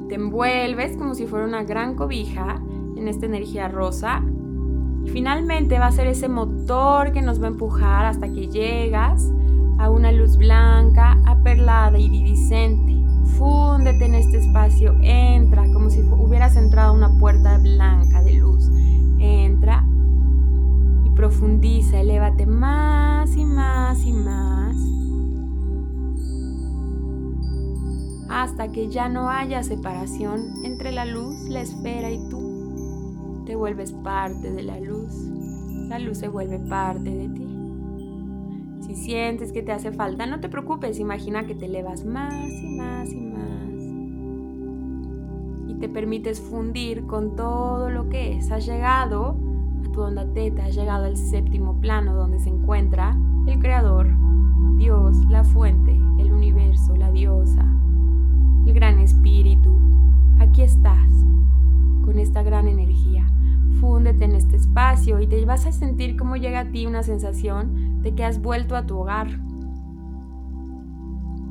Te 0.09 0.17
envuelves 0.17 0.97
como 0.97 1.15
si 1.15 1.29
fuera 1.29 1.47
una 1.47 1.63
gran 1.63 1.95
cobija 1.95 2.61
en 2.97 3.07
esta 3.07 3.27
energía 3.27 3.69
rosa 3.69 4.25
y 5.05 5.11
finalmente 5.11 5.79
va 5.79 5.87
a 5.87 5.93
ser 5.93 6.09
ese 6.09 6.27
motor 6.27 7.13
que 7.13 7.23
nos 7.23 7.41
va 7.41 7.45
a 7.45 7.51
empujar 7.51 8.07
hasta 8.07 8.27
que 8.27 8.49
llegas 8.49 9.25
a 9.79 9.89
una 9.89 10.11
luz 10.11 10.37
blanca, 10.37 11.17
aperlada, 11.27 11.97
iridiscente. 11.97 12.93
Fúndete 13.39 14.07
en 14.07 14.17
este 14.17 14.39
espacio, 14.39 14.97
entra 15.01 15.63
como 15.73 15.91
si 15.91 16.01
hubieras 16.01 16.57
entrado 16.57 16.89
a 16.89 16.97
una 16.97 17.19
puerta 17.21 17.57
blanca 17.59 18.21
de 18.21 18.33
luz 18.33 18.69
entra 19.25 19.85
y 19.89 19.94
profundiza, 21.15 22.01
elévate 22.01 22.47
más 22.47 23.37
y 23.37 23.45
más 23.45 24.05
y 24.05 24.13
más 24.13 24.77
hasta 28.29 28.73
que 28.73 28.89
ya 28.89 29.09
no 29.09 29.31
haya 29.31 29.63
separación 29.63 30.65
entre 30.65 30.91
la 30.91 31.05
luz, 31.05 31.49
la 31.49 31.61
esfera 31.61 32.11
y 32.11 32.19
tú. 32.29 33.43
Te 33.47 33.55
vuelves 33.55 33.93
parte 33.93 34.51
de 34.51 34.63
la 34.63 34.81
luz, 34.81 35.15
la 35.89 35.99
luz 35.99 36.19
se 36.19 36.29
vuelve 36.29 36.59
parte 36.59 37.11
de 37.11 37.29
ti. 37.29 37.47
Si 38.87 38.97
sientes 38.97 39.53
que 39.53 39.63
te 39.63 39.71
hace 39.71 39.93
falta, 39.93 40.27
no 40.27 40.41
te 40.41 40.49
preocupes, 40.49 40.99
imagina 40.99 41.47
que 41.47 41.55
te 41.55 41.67
elevas 41.67 42.05
más 42.05 42.51
y 42.51 42.77
más 42.77 43.13
y 43.13 43.21
más 43.21 43.35
te 45.85 45.89
permites 45.91 46.41
fundir 46.41 47.07
con 47.07 47.37
todo 47.37 47.91
lo 47.91 48.09
que 48.09 48.39
es. 48.39 48.51
Has 48.51 48.65
llegado 48.65 49.37
a 49.85 49.93
tu 49.93 50.03
onda 50.03 50.25
teta, 50.33 50.65
has 50.65 50.75
llegado 50.75 51.05
al 51.05 51.17
séptimo 51.17 51.81
plano 51.81 52.15
donde 52.15 52.39
se 52.39 52.51
encuentra 52.51 53.17
el 53.47 53.59
creador, 53.59 54.09
Dios, 54.77 55.17
la 55.29 55.45
fuente, 55.45 55.93
el 56.19 56.33
universo, 56.33 56.97
la 56.97 57.11
diosa, 57.11 57.65
el 58.67 58.73
gran 58.73 58.99
espíritu, 58.99 59.79
aquí 60.39 60.63
estás, 60.63 61.09
con 62.05 62.19
esta 62.19 62.43
gran 62.43 62.69
energía. 62.69 63.27
Fúndete 63.81 64.25
en 64.25 64.35
este 64.35 64.57
espacio 64.57 65.21
y 65.21 65.27
te 65.27 65.45
vas 65.45 65.67
a 65.67 65.73
sentir 65.73 66.17
cómo 66.17 66.37
llega 66.37 66.61
a 66.61 66.71
ti 66.71 66.87
una 66.87 67.03
sensación 67.03 68.03
de 68.03 68.15
que 68.15 68.25
has 68.25 68.41
vuelto 68.41 68.77
a 68.77 68.87
tu 68.87 68.99
hogar, 68.99 69.29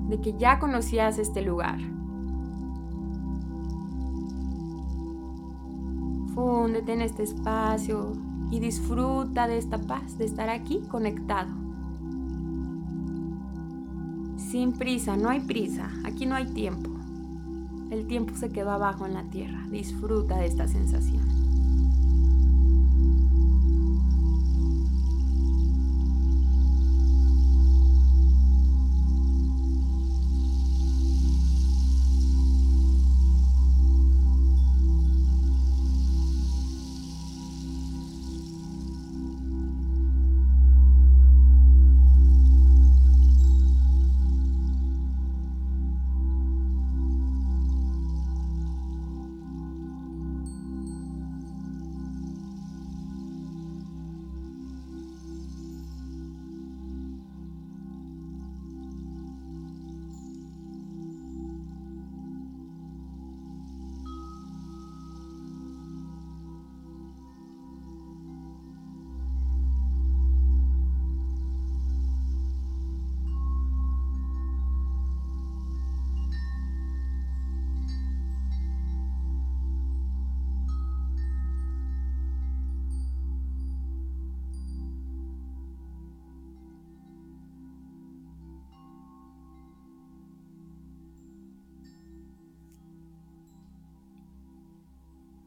de 0.10 0.20
que 0.22 0.34
ya 0.38 0.60
conocías 0.60 1.20
este 1.20 1.42
lugar. 1.42 1.80
Fúndete 6.34 6.94
en 6.94 7.02
este 7.02 7.24
espacio 7.24 8.14
y 8.52 8.60
disfruta 8.60 9.48
de 9.48 9.58
esta 9.58 9.80
paz, 9.80 10.18
de 10.18 10.26
estar 10.26 10.50
aquí 10.50 10.82
conectado. 10.90 11.50
Sin 14.38 14.74
prisa, 14.74 15.18
no 15.18 15.30
hay 15.30 15.40
prisa, 15.40 15.92
aquí 16.04 16.26
no 16.26 16.36
hay 16.36 16.46
tiempo. 16.46 16.92
El 17.90 18.08
tiempo 18.08 18.36
se 18.36 18.50
quedó 18.50 18.72
abajo 18.72 19.06
en 19.06 19.14
la 19.14 19.24
tierra. 19.24 19.68
Disfruta 19.70 20.38
de 20.38 20.48
esta 20.48 20.68
sensación. 20.68 21.33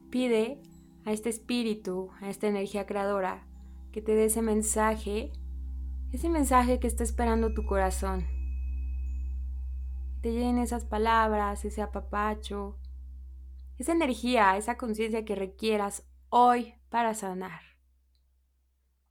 Pide 0.09 0.61
a 1.05 1.11
este 1.11 1.29
espíritu, 1.29 2.11
a 2.21 2.29
esta 2.29 2.47
energía 2.47 2.85
creadora, 2.85 3.45
que 3.91 4.01
te 4.01 4.15
dé 4.15 4.25
ese 4.25 4.41
mensaje, 4.41 5.31
ese 6.11 6.29
mensaje 6.29 6.79
que 6.79 6.87
está 6.87 7.03
esperando 7.03 7.53
tu 7.53 7.65
corazón. 7.65 8.25
Te 10.21 10.31
llenen 10.31 10.59
esas 10.59 10.85
palabras, 10.85 11.65
ese 11.65 11.81
apapacho, 11.81 12.77
esa 13.77 13.91
energía, 13.91 14.57
esa 14.57 14.77
conciencia 14.77 15.25
que 15.25 15.35
requieras 15.35 16.07
hoy 16.29 16.73
para 16.89 17.13
sanar. 17.13 17.61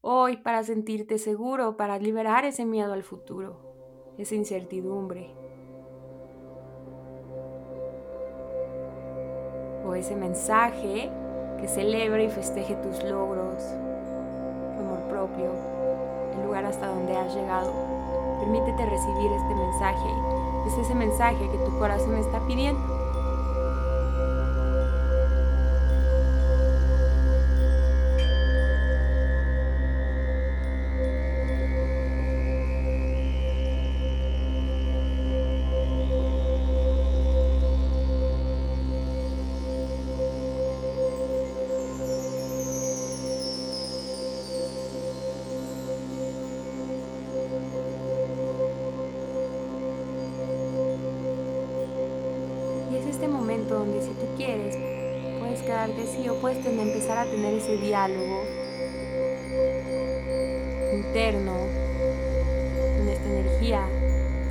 Hoy 0.00 0.38
para 0.38 0.62
sentirte 0.64 1.18
seguro, 1.18 1.76
para 1.76 1.98
liberar 1.98 2.44
ese 2.44 2.64
miedo 2.64 2.92
al 2.92 3.02
futuro, 3.02 4.14
esa 4.18 4.34
incertidumbre. 4.34 5.45
O 9.86 9.94
ese 9.94 10.16
mensaje 10.16 11.10
que 11.60 11.68
celebre 11.68 12.24
y 12.24 12.28
festeje 12.28 12.74
tus 12.76 13.02
logros, 13.04 13.62
tu 14.74 14.82
amor 14.82 14.98
propio, 15.08 15.50
el 16.36 16.46
lugar 16.46 16.64
hasta 16.66 16.88
donde 16.88 17.16
has 17.16 17.34
llegado. 17.34 17.72
Permítete 18.40 18.84
recibir 18.84 19.32
este 19.32 19.54
mensaje. 19.54 20.08
Es 20.66 20.78
ese 20.78 20.94
mensaje 20.94 21.48
que 21.50 21.58
tu 21.58 21.78
corazón 21.78 22.16
está 22.16 22.40
pidiendo. 22.46 22.95
Puedes 55.66 55.80
quedarte 55.80 56.02
así 56.02 56.28
o 56.28 56.34
puedes 56.36 56.64
empezar 56.64 57.18
a 57.18 57.24
tener 57.24 57.54
ese 57.54 57.76
diálogo 57.76 58.44
interno 60.92 61.54
con 62.96 63.08
esta 63.08 63.28
energía 63.28 63.86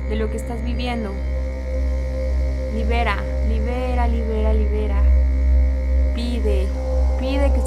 de 0.08 0.16
lo 0.16 0.30
que 0.30 0.36
estás 0.36 0.62
viviendo. 0.62 1.12
Libera, 2.74 3.22
libera, 3.48 4.06
libera, 4.06 4.52
libera. 4.52 5.02
Pide, 6.14 6.68
pide 7.18 7.52
que 7.52 7.65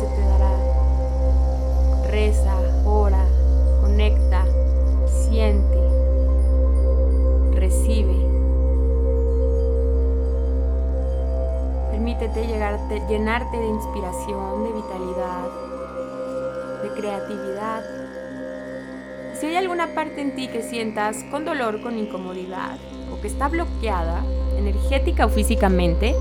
Llegarte, 12.36 13.02
llenarte 13.10 13.58
de 13.58 13.68
inspiración, 13.68 14.64
de 14.64 14.72
vitalidad, 14.72 15.50
de 16.84 16.90
creatividad. 17.00 17.84
Si 19.34 19.48
hay 19.48 19.56
alguna 19.56 19.94
parte 19.94 20.22
en 20.22 20.36
ti 20.36 20.48
que 20.48 20.62
sientas 20.62 21.24
con 21.32 21.44
dolor, 21.44 21.82
con 21.82 21.98
incomodidad 21.98 22.78
o 23.12 23.20
que 23.20 23.28
está 23.28 23.50
bloqueada, 23.50 24.24
energética 24.58 25.26
o 25.26 25.30
físicamente, 25.30 26.16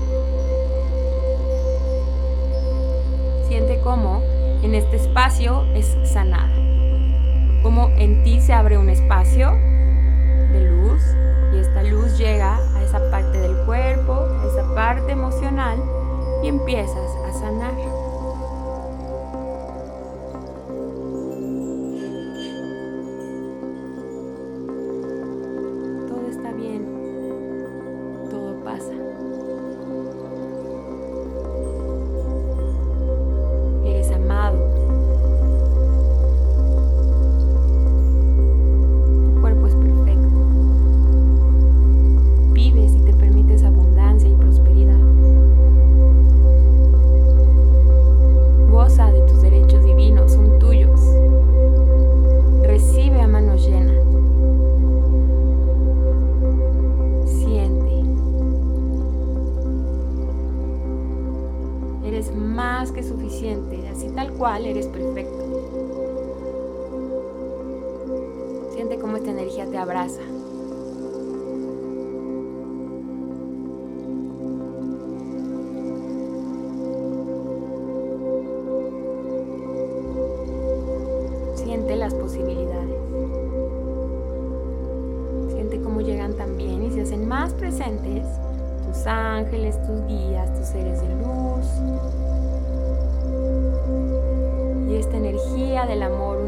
siente 3.47 3.79
cómo 3.81 4.21
en 4.61 4.75
este 4.75 4.97
espacio 4.97 5.63
es 5.73 5.95
sanada. 6.03 6.51
Cómo 7.63 7.89
en 7.97 8.23
ti 8.23 8.41
se 8.41 8.53
abre 8.53 8.77
un 8.77 8.89
espacio 8.89 9.51
parte 14.89 15.11
emocional 15.11 15.77
y 16.41 16.47
empiezas 16.47 17.15
a 17.23 17.31
sanar. 17.31 17.98
Tus 87.79 89.07
ángeles, 89.07 89.81
tus 89.87 90.05
guías, 90.05 90.53
tus 90.53 90.67
seres 90.67 90.99
de 90.99 91.07
luz. 91.15 91.65
Y 94.89 94.95
esta 94.95 95.15
energía 95.15 95.85
del 95.85 96.03
amor 96.03 96.38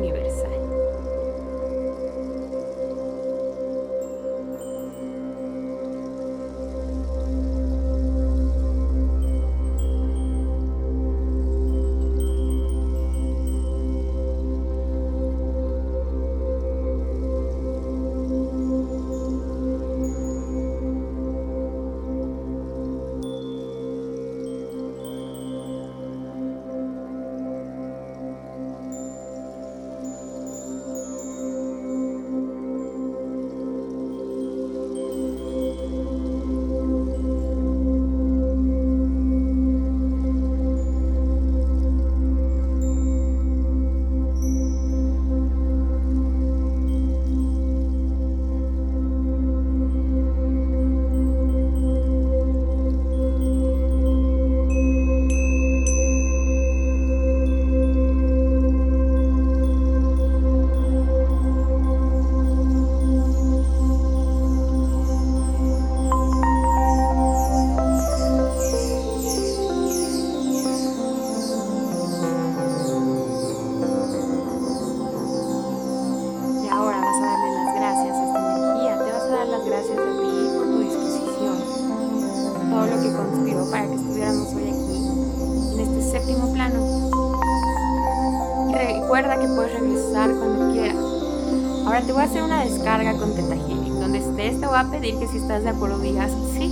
que 95.20 95.28
si 95.28 95.38
estás 95.38 95.64
de 95.64 95.70
acuerdo 95.70 96.00
digas 96.00 96.32
sí. 96.54 96.68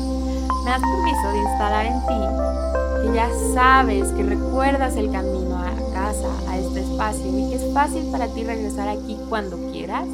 Me 0.64 0.72
das 0.72 0.82
permiso 0.82 1.28
de 1.32 1.38
instalar 1.38 1.86
en 1.86 2.00
ti 2.08 2.50
que 3.02 3.14
ya 3.14 3.30
sabes, 3.54 4.10
que 4.10 4.24
recuerdas 4.24 4.96
el 4.98 5.12
camino 5.12 5.58
a 5.58 5.72
casa, 5.94 6.28
a 6.50 6.58
este 6.58 6.82
espacio 6.82 7.28
y 7.28 7.50
que 7.50 7.56
es 7.56 7.74
fácil 7.74 8.04
para 8.12 8.28
ti 8.28 8.44
regresar 8.44 8.90
aquí 8.90 9.18
cuando 9.30 9.58
quieras. 9.72 10.08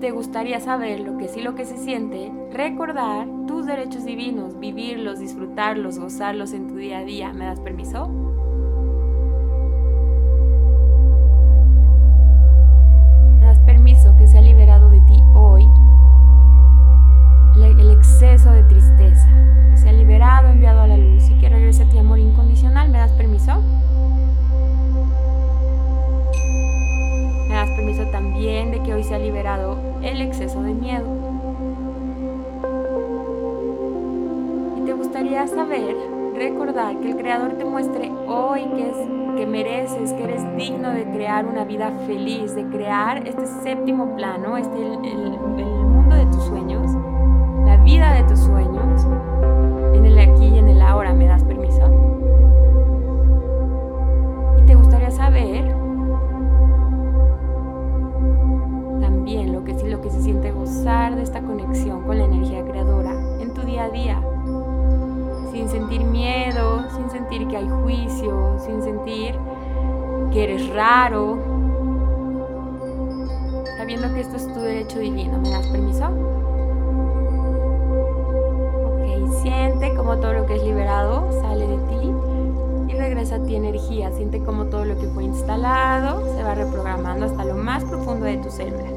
te 0.00 0.10
gustaría 0.10 0.58
saber 0.58 0.98
lo 0.98 1.16
que 1.16 1.28
sí 1.28 1.40
lo 1.42 1.54
que 1.54 1.64
se 1.64 1.76
siente, 1.76 2.32
recordar 2.50 3.28
tus 3.46 3.66
derechos 3.66 4.04
divinos, 4.04 4.58
vivirlos, 4.58 5.20
disfrutarlos, 5.20 6.00
gozarlos 6.00 6.52
en 6.54 6.66
tu 6.66 6.74
día 6.74 6.98
a 6.98 7.04
día. 7.04 7.32
¿Me 7.32 7.44
das 7.44 7.60
permiso? 7.60 8.31
Exceso 18.22 18.52
de 18.52 18.62
tristeza? 18.62 19.28
Que 19.72 19.76
sea 19.76 19.92
liberado, 19.92 20.48
enviado 20.48 20.82
a 20.82 20.86
la 20.86 20.96
luz 20.96 21.28
y 21.28 21.34
que 21.40 21.48
regrese 21.48 21.82
a 21.82 21.86
ti 21.86 21.98
amor 21.98 22.20
incondicional. 22.20 22.88
¿Me 22.88 22.98
das 22.98 23.10
permiso? 23.12 23.60
¿Me 27.48 27.54
das 27.54 27.70
permiso 27.70 28.06
también 28.12 28.70
de 28.70 28.80
que 28.82 28.94
hoy 28.94 29.02
sea 29.02 29.18
liberado 29.18 29.76
el 30.02 30.20
exceso 30.22 30.62
de 30.62 30.72
miedo. 30.72 31.06
Y 34.78 34.84
te 34.84 34.92
gustaría 34.92 35.46
saber, 35.48 35.96
recordar 36.36 36.98
que 37.00 37.10
el 37.10 37.16
Creador 37.16 37.52
te 37.52 37.64
muestre 37.64 38.10
hoy 38.26 38.64
que, 38.76 38.88
es, 38.88 38.96
que 39.36 39.46
mereces, 39.46 40.12
que 40.12 40.24
eres 40.24 40.56
digno 40.56 40.90
de 40.90 41.04
crear 41.04 41.44
una 41.44 41.64
vida 41.64 41.90
feliz, 42.06 42.54
de 42.54 42.66
crear 42.66 43.26
este 43.26 43.46
séptimo 43.46 44.14
plano, 44.16 44.56
este, 44.56 44.78
el, 44.78 45.34
el 45.58 45.66
mundo 45.66 46.14
de 46.14 46.26
tus 46.26 46.44
sueños, 46.44 46.81
vida 47.82 48.12
de 48.12 48.22
tus 48.24 48.40
sueños, 48.40 49.06
en 49.94 50.06
el 50.06 50.18
aquí 50.18 50.46
y 50.46 50.58
en 50.58 50.68
el 50.68 50.82
ahora. 50.82 51.12
¿Me 51.12 51.26
das 51.26 51.44
permiso? 51.44 51.82
Y 54.58 54.62
te 54.66 54.74
gustaría 54.74 55.10
saber 55.10 55.82
de 60.82 61.22
esta 61.22 61.40
conexión 61.40 62.02
con 62.02 62.18
la 62.18 62.24
energía 62.24 62.64
creadora 62.64 63.12
en 63.40 63.54
tu 63.54 63.62
día 63.62 63.84
a 63.84 63.88
día, 63.88 64.20
sin 65.52 65.68
sentir 65.68 66.04
miedo, 66.04 66.84
sin 66.90 67.08
sentir 67.10 67.46
que 67.46 67.56
hay 67.56 67.68
juicio, 67.68 68.58
sin 68.58 68.82
sentir 68.82 69.34
que 70.32 70.44
eres 70.44 70.68
raro, 70.74 71.38
sabiendo 73.78 74.12
que 74.12 74.20
esto 74.20 74.36
es 74.36 74.52
tu 74.52 74.60
derecho 74.60 74.98
divino. 74.98 75.38
¿Me 75.38 75.50
das 75.50 75.66
permiso? 75.68 76.41
Siente 79.42 79.94
como 79.94 80.16
todo 80.18 80.32
lo 80.32 80.46
que 80.46 80.54
es 80.54 80.62
liberado 80.62 81.28
sale 81.42 81.66
de 81.66 81.76
ti 81.76 82.92
y 82.92 82.94
regresa 82.94 83.36
a 83.36 83.42
ti 83.42 83.56
energía. 83.56 84.10
Siente 84.12 84.42
como 84.42 84.66
todo 84.66 84.84
lo 84.84 84.96
que 84.96 85.08
fue 85.08 85.24
instalado 85.24 86.22
se 86.34 86.42
va 86.42 86.54
reprogramando 86.54 87.26
hasta 87.26 87.44
lo 87.44 87.54
más 87.54 87.84
profundo 87.84 88.26
de 88.26 88.36
tus 88.38 88.54
células. 88.54 88.92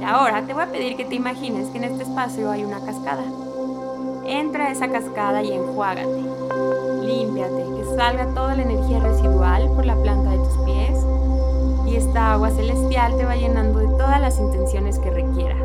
Y 0.00 0.04
ahora 0.04 0.42
te 0.46 0.54
voy 0.54 0.62
a 0.62 0.72
pedir 0.72 0.96
que 0.96 1.04
te 1.04 1.16
imagines 1.16 1.68
que 1.68 1.78
en 1.78 1.84
este 1.84 2.04
espacio 2.04 2.50
hay 2.50 2.64
una 2.64 2.80
cascada. 2.80 3.24
Entra 4.24 4.66
a 4.66 4.70
esa 4.70 4.88
cascada 4.88 5.42
y 5.42 5.52
enjuágate. 5.52 6.22
Límpiate, 7.02 7.64
que 7.76 7.96
salga 7.96 8.26
toda 8.34 8.54
la 8.54 8.62
energía 8.62 9.00
residual 9.00 9.68
por 9.74 9.84
la 9.84 9.96
planta 9.96 10.30
de 10.30 10.38
tus 10.38 10.56
pies 10.64 11.04
y 11.86 11.96
esta 11.96 12.34
agua 12.34 12.50
celestial 12.50 13.16
te 13.16 13.24
va 13.24 13.34
llenando 13.34 13.80
de 13.80 13.88
todas 13.88 14.20
las 14.20 14.38
intenciones 14.38 14.98
que 15.00 15.10
requieras. 15.10 15.59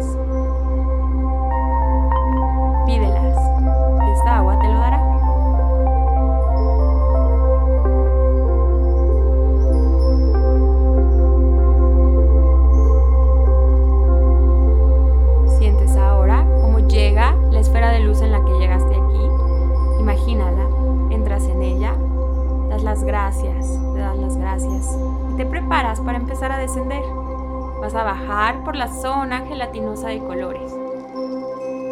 Vas 27.82 27.94
a 27.96 28.04
bajar 28.04 28.64
por 28.64 28.78
la 28.78 28.88
zona 28.88 29.42
gelatinosa 29.42 30.08
de 30.08 30.20
colores. 30.20 30.74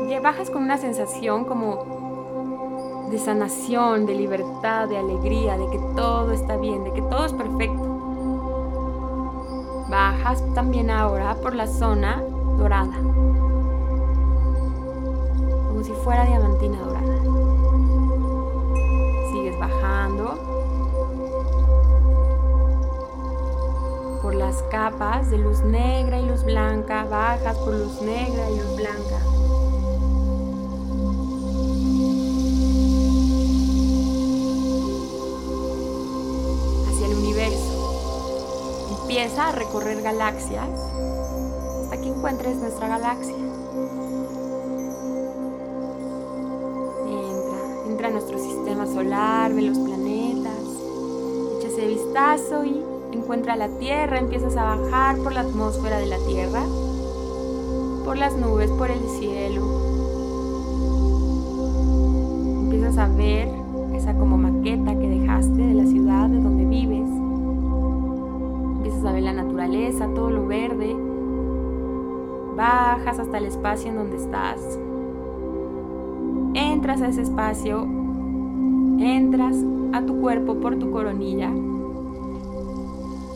Ya 0.10 0.22
bajas 0.22 0.50
con 0.50 0.64
una 0.64 0.78
sensación 0.78 1.44
como 1.44 3.08
de 3.12 3.20
sanación, 3.20 4.06
de 4.06 4.16
libertad, 4.16 4.88
de 4.88 4.98
alegría, 4.98 5.58
de 5.58 5.70
que 5.70 5.80
todo 5.96 6.32
está 6.32 6.56
bien, 6.56 6.86
de 6.86 6.94
que 6.94 7.02
todo 7.02 7.26
es 7.26 7.34
perfecto. 7.34 7.84
Bajas 9.90 10.42
también 10.56 10.90
ahora 10.90 11.36
por 11.36 11.54
la 11.54 11.68
zona 11.68 12.24
dorada, 12.58 12.96
como 15.68 15.84
si 15.84 15.92
fuera 15.92 16.26
diamantina 16.26 16.80
dorada. 16.80 17.03
las 24.46 24.62
capas 24.64 25.32
de 25.32 25.38
luz 25.38 25.62
negra 25.62 26.20
y 26.20 26.26
luz 26.26 26.44
blanca, 26.44 27.06
bajas 27.06 27.58
por 27.60 27.74
luz 27.74 28.02
negra 28.02 28.50
y 28.50 28.58
luz 28.58 28.76
blanca. 28.76 29.20
Hacia 36.90 37.08
el 37.08 37.14
universo. 37.20 39.00
Empieza 39.02 39.48
a 39.48 39.52
recorrer 39.54 40.02
galaxias 40.02 40.68
hasta 41.84 42.02
que 42.02 42.10
encuentres 42.10 42.58
nuestra 42.58 42.90
galaxia. 42.90 43.36
Entra, 47.08 47.88
entra 47.88 48.08
a 48.10 48.12
nuestro 48.12 48.38
sistema 48.38 48.86
solar, 48.88 49.54
ve 49.54 49.62
los 49.62 49.78
planetas, 49.78 50.66
echa 51.58 51.68
ese 51.70 51.88
vistazo 51.88 52.66
y 52.66 52.93
encuentra 53.14 53.56
la 53.56 53.70
Tierra, 53.70 54.20
empiezas 54.20 54.58
a 54.58 54.76
bajar 54.76 55.18
por 55.18 55.34
la 55.34 55.42
atmósfera 55.42 56.00
de 56.00 56.08
la 56.08 56.18
Tierra, 56.28 56.64
por 58.04 58.18
las 58.18 58.36
nubes, 58.36 58.70
por 58.72 58.92
el 58.92 59.00
cielo. 59.20 59.62
Empiezas 62.64 62.98
a 62.98 63.08
ver 63.08 63.50
esa 63.94 64.16
como 64.16 64.38
maqueta 64.38 64.98
que 64.98 65.08
dejaste 65.08 65.62
de 65.62 65.74
la 65.74 65.86
ciudad 65.86 66.28
de 66.30 66.42
donde 66.42 66.66
vives. 66.66 67.08
Empiezas 68.78 69.06
a 69.06 69.12
ver 69.14 69.24
la 69.24 69.34
naturaleza, 69.34 70.10
todo 70.14 70.30
lo 70.32 70.48
verde. 70.48 70.96
Bajas 72.56 73.20
hasta 73.20 73.38
el 73.38 73.46
espacio 73.46 73.90
en 73.90 73.96
donde 73.96 74.18
estás. 74.18 74.80
Entras 76.56 77.02
a 77.02 77.10
ese 77.10 77.22
espacio. 77.22 77.84
Entras 79.00 79.56
a 79.94 80.02
tu 80.02 80.20
cuerpo 80.20 80.56
por 80.56 80.78
tu 80.78 80.92
coronilla 80.92 81.52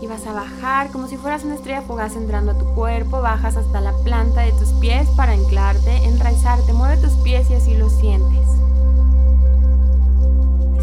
vas 0.08 0.26
a 0.26 0.34
bajar 0.34 0.90
como 0.92 1.08
si 1.08 1.18
fueras 1.18 1.44
una 1.44 1.56
estrella 1.56 1.82
fugaz 1.82 2.16
entrando 2.16 2.52
a 2.52 2.58
tu 2.58 2.66
cuerpo, 2.74 3.22
bajas 3.22 3.58
hasta 3.58 3.82
la 3.82 3.92
planta 4.04 4.42
de 4.42 4.54
tus 4.54 4.70
pies 4.74 5.10
para 5.10 5.34
anclarte, 5.34 6.06
enraizarte, 6.06 6.72
mueve 6.74 6.98
tus 6.98 7.14
pies 7.24 7.50
y 7.50 7.56
así 7.56 7.76
lo 7.76 7.90
sientes. 7.90 8.48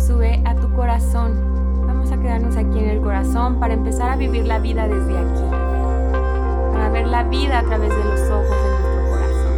Sube 0.07 0.43
a 0.45 0.55
tu 0.57 0.71
corazón. 0.75 1.87
Vamos 1.87 2.11
a 2.13 2.19
quedarnos 2.19 2.57
aquí 2.57 2.79
en 2.79 2.91
el 2.91 3.01
corazón 3.01 3.59
para 3.61 3.75
empezar 3.75 4.11
a 4.11 4.17
vivir 4.17 4.47
la 4.47 4.59
vida 4.59 4.87
desde 4.89 5.17
aquí, 5.17 5.45
para 6.73 6.91
ver 6.91 7.07
la 7.07 7.23
vida 7.25 7.61
a 7.61 7.65
través 7.65 7.89
de 7.91 8.05
los 8.05 8.21
ojos 8.31 8.51
de 8.51 8.69
nuestro 8.71 9.11
corazón. 9.11 9.55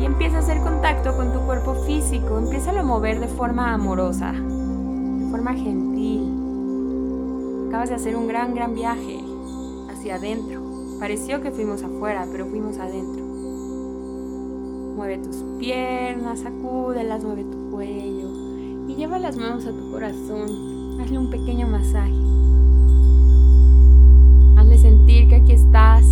Y 0.00 0.06
empieza 0.06 0.36
a 0.36 0.40
hacer 0.40 0.60
contacto 0.60 1.14
con 1.16 1.32
tu 1.32 1.40
cuerpo 1.40 1.74
físico, 1.86 2.38
empieza 2.38 2.70
a 2.70 2.82
mover 2.82 3.20
de 3.20 3.28
forma 3.28 3.74
amorosa, 3.74 4.32
de 4.32 5.30
forma 5.30 5.52
gentil 5.52 6.23
Acabas 7.74 7.88
de 7.88 7.96
hacer 7.96 8.14
un 8.14 8.28
gran, 8.28 8.54
gran 8.54 8.72
viaje 8.72 9.18
hacia 9.90 10.14
adentro. 10.14 10.62
Pareció 11.00 11.40
que 11.40 11.50
fuimos 11.50 11.82
afuera, 11.82 12.24
pero 12.30 12.46
fuimos 12.46 12.78
adentro. 12.78 13.24
Mueve 14.94 15.18
tus 15.18 15.38
piernas, 15.58 16.38
sacúdelas, 16.38 17.24
mueve 17.24 17.42
tu 17.42 17.72
cuello 17.72 18.28
y 18.86 18.94
lleva 18.94 19.18
las 19.18 19.36
manos 19.36 19.66
a 19.66 19.72
tu 19.72 19.90
corazón. 19.90 21.00
Hazle 21.00 21.18
un 21.18 21.30
pequeño 21.30 21.66
masaje. 21.66 22.14
Hazle 24.56 24.78
sentir 24.78 25.26
que 25.28 25.34
aquí 25.34 25.50
estás, 25.50 26.06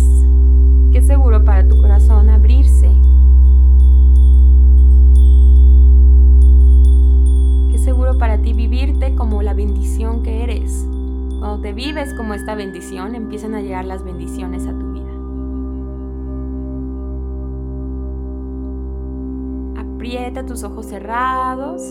que 0.91 1.01
seguro 1.01 1.45
para 1.45 1.65
tu 1.65 1.79
corazón 1.79 2.29
abrirse. 2.29 2.89
Que 7.71 7.77
seguro 7.77 8.17
para 8.19 8.37
ti 8.41 8.51
vivirte 8.51 9.15
como 9.15 9.41
la 9.41 9.53
bendición 9.53 10.23
que 10.23 10.43
eres. 10.43 10.85
Cuando 11.43 11.61
te 11.61 11.73
vives 11.73 12.13
como 12.13 12.33
esta 12.35 12.55
bendición, 12.55 13.15
empiezan 13.15 13.53
a 13.53 13.59
llegar 13.59 13.83
las 13.83 14.01
bendiciones 14.01 14.65
a 14.65 14.71
tu 14.71 14.93
vida. 14.93 15.11
Aprieta 19.81 20.45
tus 20.45 20.63
ojos 20.63 20.85
cerrados. 20.85 21.81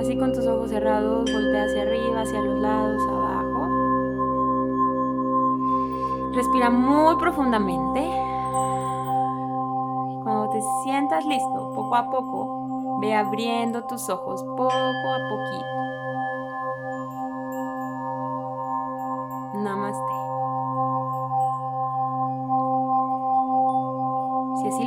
Así 0.00 0.16
con 0.16 0.32
tus 0.32 0.46
ojos 0.46 0.70
cerrados, 0.70 1.30
voltea 1.30 1.64
hacia 1.64 1.82
arriba, 1.82 2.22
hacia 2.22 2.40
los 2.40 2.58
lados, 2.58 3.02
abajo. 3.06 3.68
Respira 6.32 6.70
muy 6.70 7.16
profundamente. 7.16 8.00
Cuando 10.22 10.48
te 10.54 10.62
sientas 10.84 11.26
listo, 11.26 11.70
poco 11.74 11.94
a 11.94 12.10
poco, 12.10 12.98
ve 13.02 13.14
abriendo 13.14 13.84
tus 13.84 14.08
ojos 14.08 14.42
poco 14.56 14.72
a 14.72 15.18
poquito. 15.28 15.85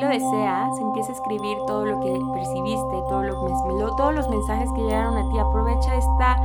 Deseas, 0.10 0.78
empieza 0.80 1.12
a 1.12 1.16
escribir 1.16 1.58
todo 1.68 1.86
lo 1.86 2.00
que 2.02 2.20
percibiste, 2.34 3.04
todo 3.08 3.24
lo, 3.24 3.96
todos 3.96 4.14
los 4.14 4.30
mensajes 4.30 4.70
que 4.76 4.82
llegaron 4.82 5.18
a 5.18 5.30
ti. 5.32 5.40
Aprovecha 5.40 5.96
esta 5.96 6.36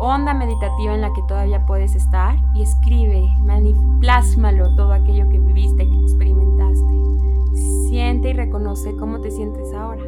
onda 0.00 0.34
meditativa 0.34 0.94
en 0.94 1.00
la 1.00 1.12
que 1.12 1.22
todavía 1.22 1.64
puedes 1.66 1.94
estar 1.94 2.36
y 2.54 2.62
escribe, 2.62 3.28
plásmalo 4.00 4.74
todo 4.76 4.92
aquello 4.92 5.28
que 5.28 5.38
viviste, 5.38 5.88
que 5.88 6.02
experimentaste. 6.02 6.92
Siente 7.88 8.30
y 8.30 8.32
reconoce 8.32 8.96
cómo 8.96 9.20
te 9.20 9.30
sientes 9.30 9.72
ahora. 9.74 10.02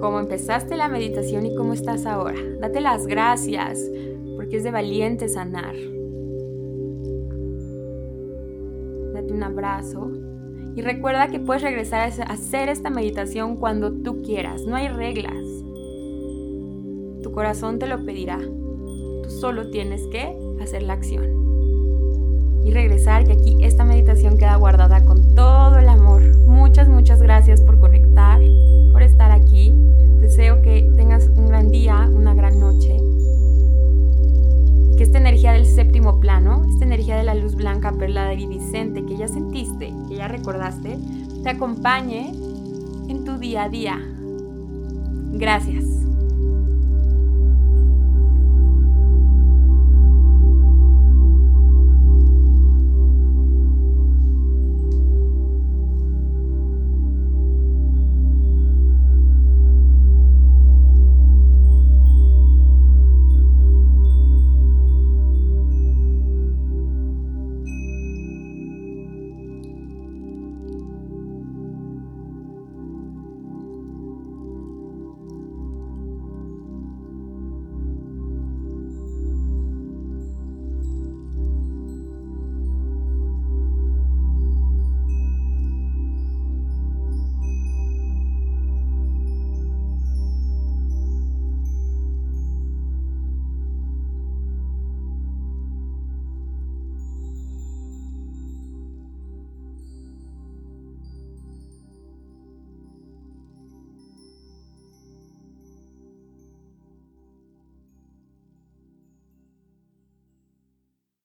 Cómo 0.00 0.20
empezaste 0.20 0.76
la 0.76 0.88
meditación 0.88 1.46
y 1.46 1.56
cómo 1.56 1.72
estás 1.72 2.06
ahora. 2.06 2.38
Date 2.60 2.80
las 2.80 3.06
gracias 3.06 3.80
porque 4.36 4.58
es 4.58 4.64
de 4.64 4.70
valiente 4.70 5.28
sanar. 5.28 5.74
Un 9.38 9.44
abrazo 9.44 10.10
y 10.74 10.82
recuerda 10.82 11.28
que 11.28 11.38
puedes 11.38 11.62
regresar 11.62 12.00
a 12.00 12.24
hacer 12.24 12.68
esta 12.68 12.90
meditación 12.90 13.56
cuando 13.56 13.92
tú 13.92 14.22
quieras, 14.22 14.62
no 14.62 14.74
hay 14.74 14.88
reglas. 14.88 15.44
Tu 17.22 17.30
corazón 17.32 17.78
te 17.78 17.86
lo 17.86 18.04
pedirá, 18.04 18.38
tú 18.38 19.30
solo 19.30 19.70
tienes 19.70 20.02
que 20.08 20.36
hacer 20.60 20.82
la 20.82 20.94
acción. 20.94 21.24
Y 22.64 22.72
regresar, 22.72 23.24
que 23.24 23.32
aquí 23.32 23.56
esta 23.62 23.84
meditación 23.84 24.38
queda 24.38 24.56
guardada 24.56 25.04
con 25.04 25.34
todo 25.34 25.78
el 25.78 25.88
amor. 25.88 26.22
Muchas, 26.46 26.88
muchas 26.88 27.22
gracias 27.22 27.60
por 27.60 27.78
conectar, 27.78 28.40
por 28.92 29.02
estar 29.02 29.30
aquí. 29.30 29.72
Deseo 30.20 30.62
que 30.62 30.90
tengas 30.96 31.28
un 31.28 31.46
gran 31.46 31.70
día, 31.70 32.10
una 32.12 32.34
gran 32.34 32.58
noche 32.58 33.07
que 34.98 35.04
esta 35.04 35.18
energía 35.18 35.52
del 35.52 35.64
séptimo 35.64 36.18
plano, 36.18 36.64
esta 36.68 36.84
energía 36.84 37.16
de 37.16 37.22
la 37.22 37.34
luz 37.34 37.54
blanca, 37.54 37.92
perla 37.92 38.34
iridiscente 38.34 39.06
que 39.06 39.16
ya 39.16 39.28
sentiste, 39.28 39.94
que 40.08 40.16
ya 40.16 40.26
recordaste, 40.26 40.98
te 41.44 41.50
acompañe 41.50 42.32
en 43.08 43.24
tu 43.24 43.38
día 43.38 43.62
a 43.62 43.68
día. 43.68 43.98
Gracias. 45.32 45.97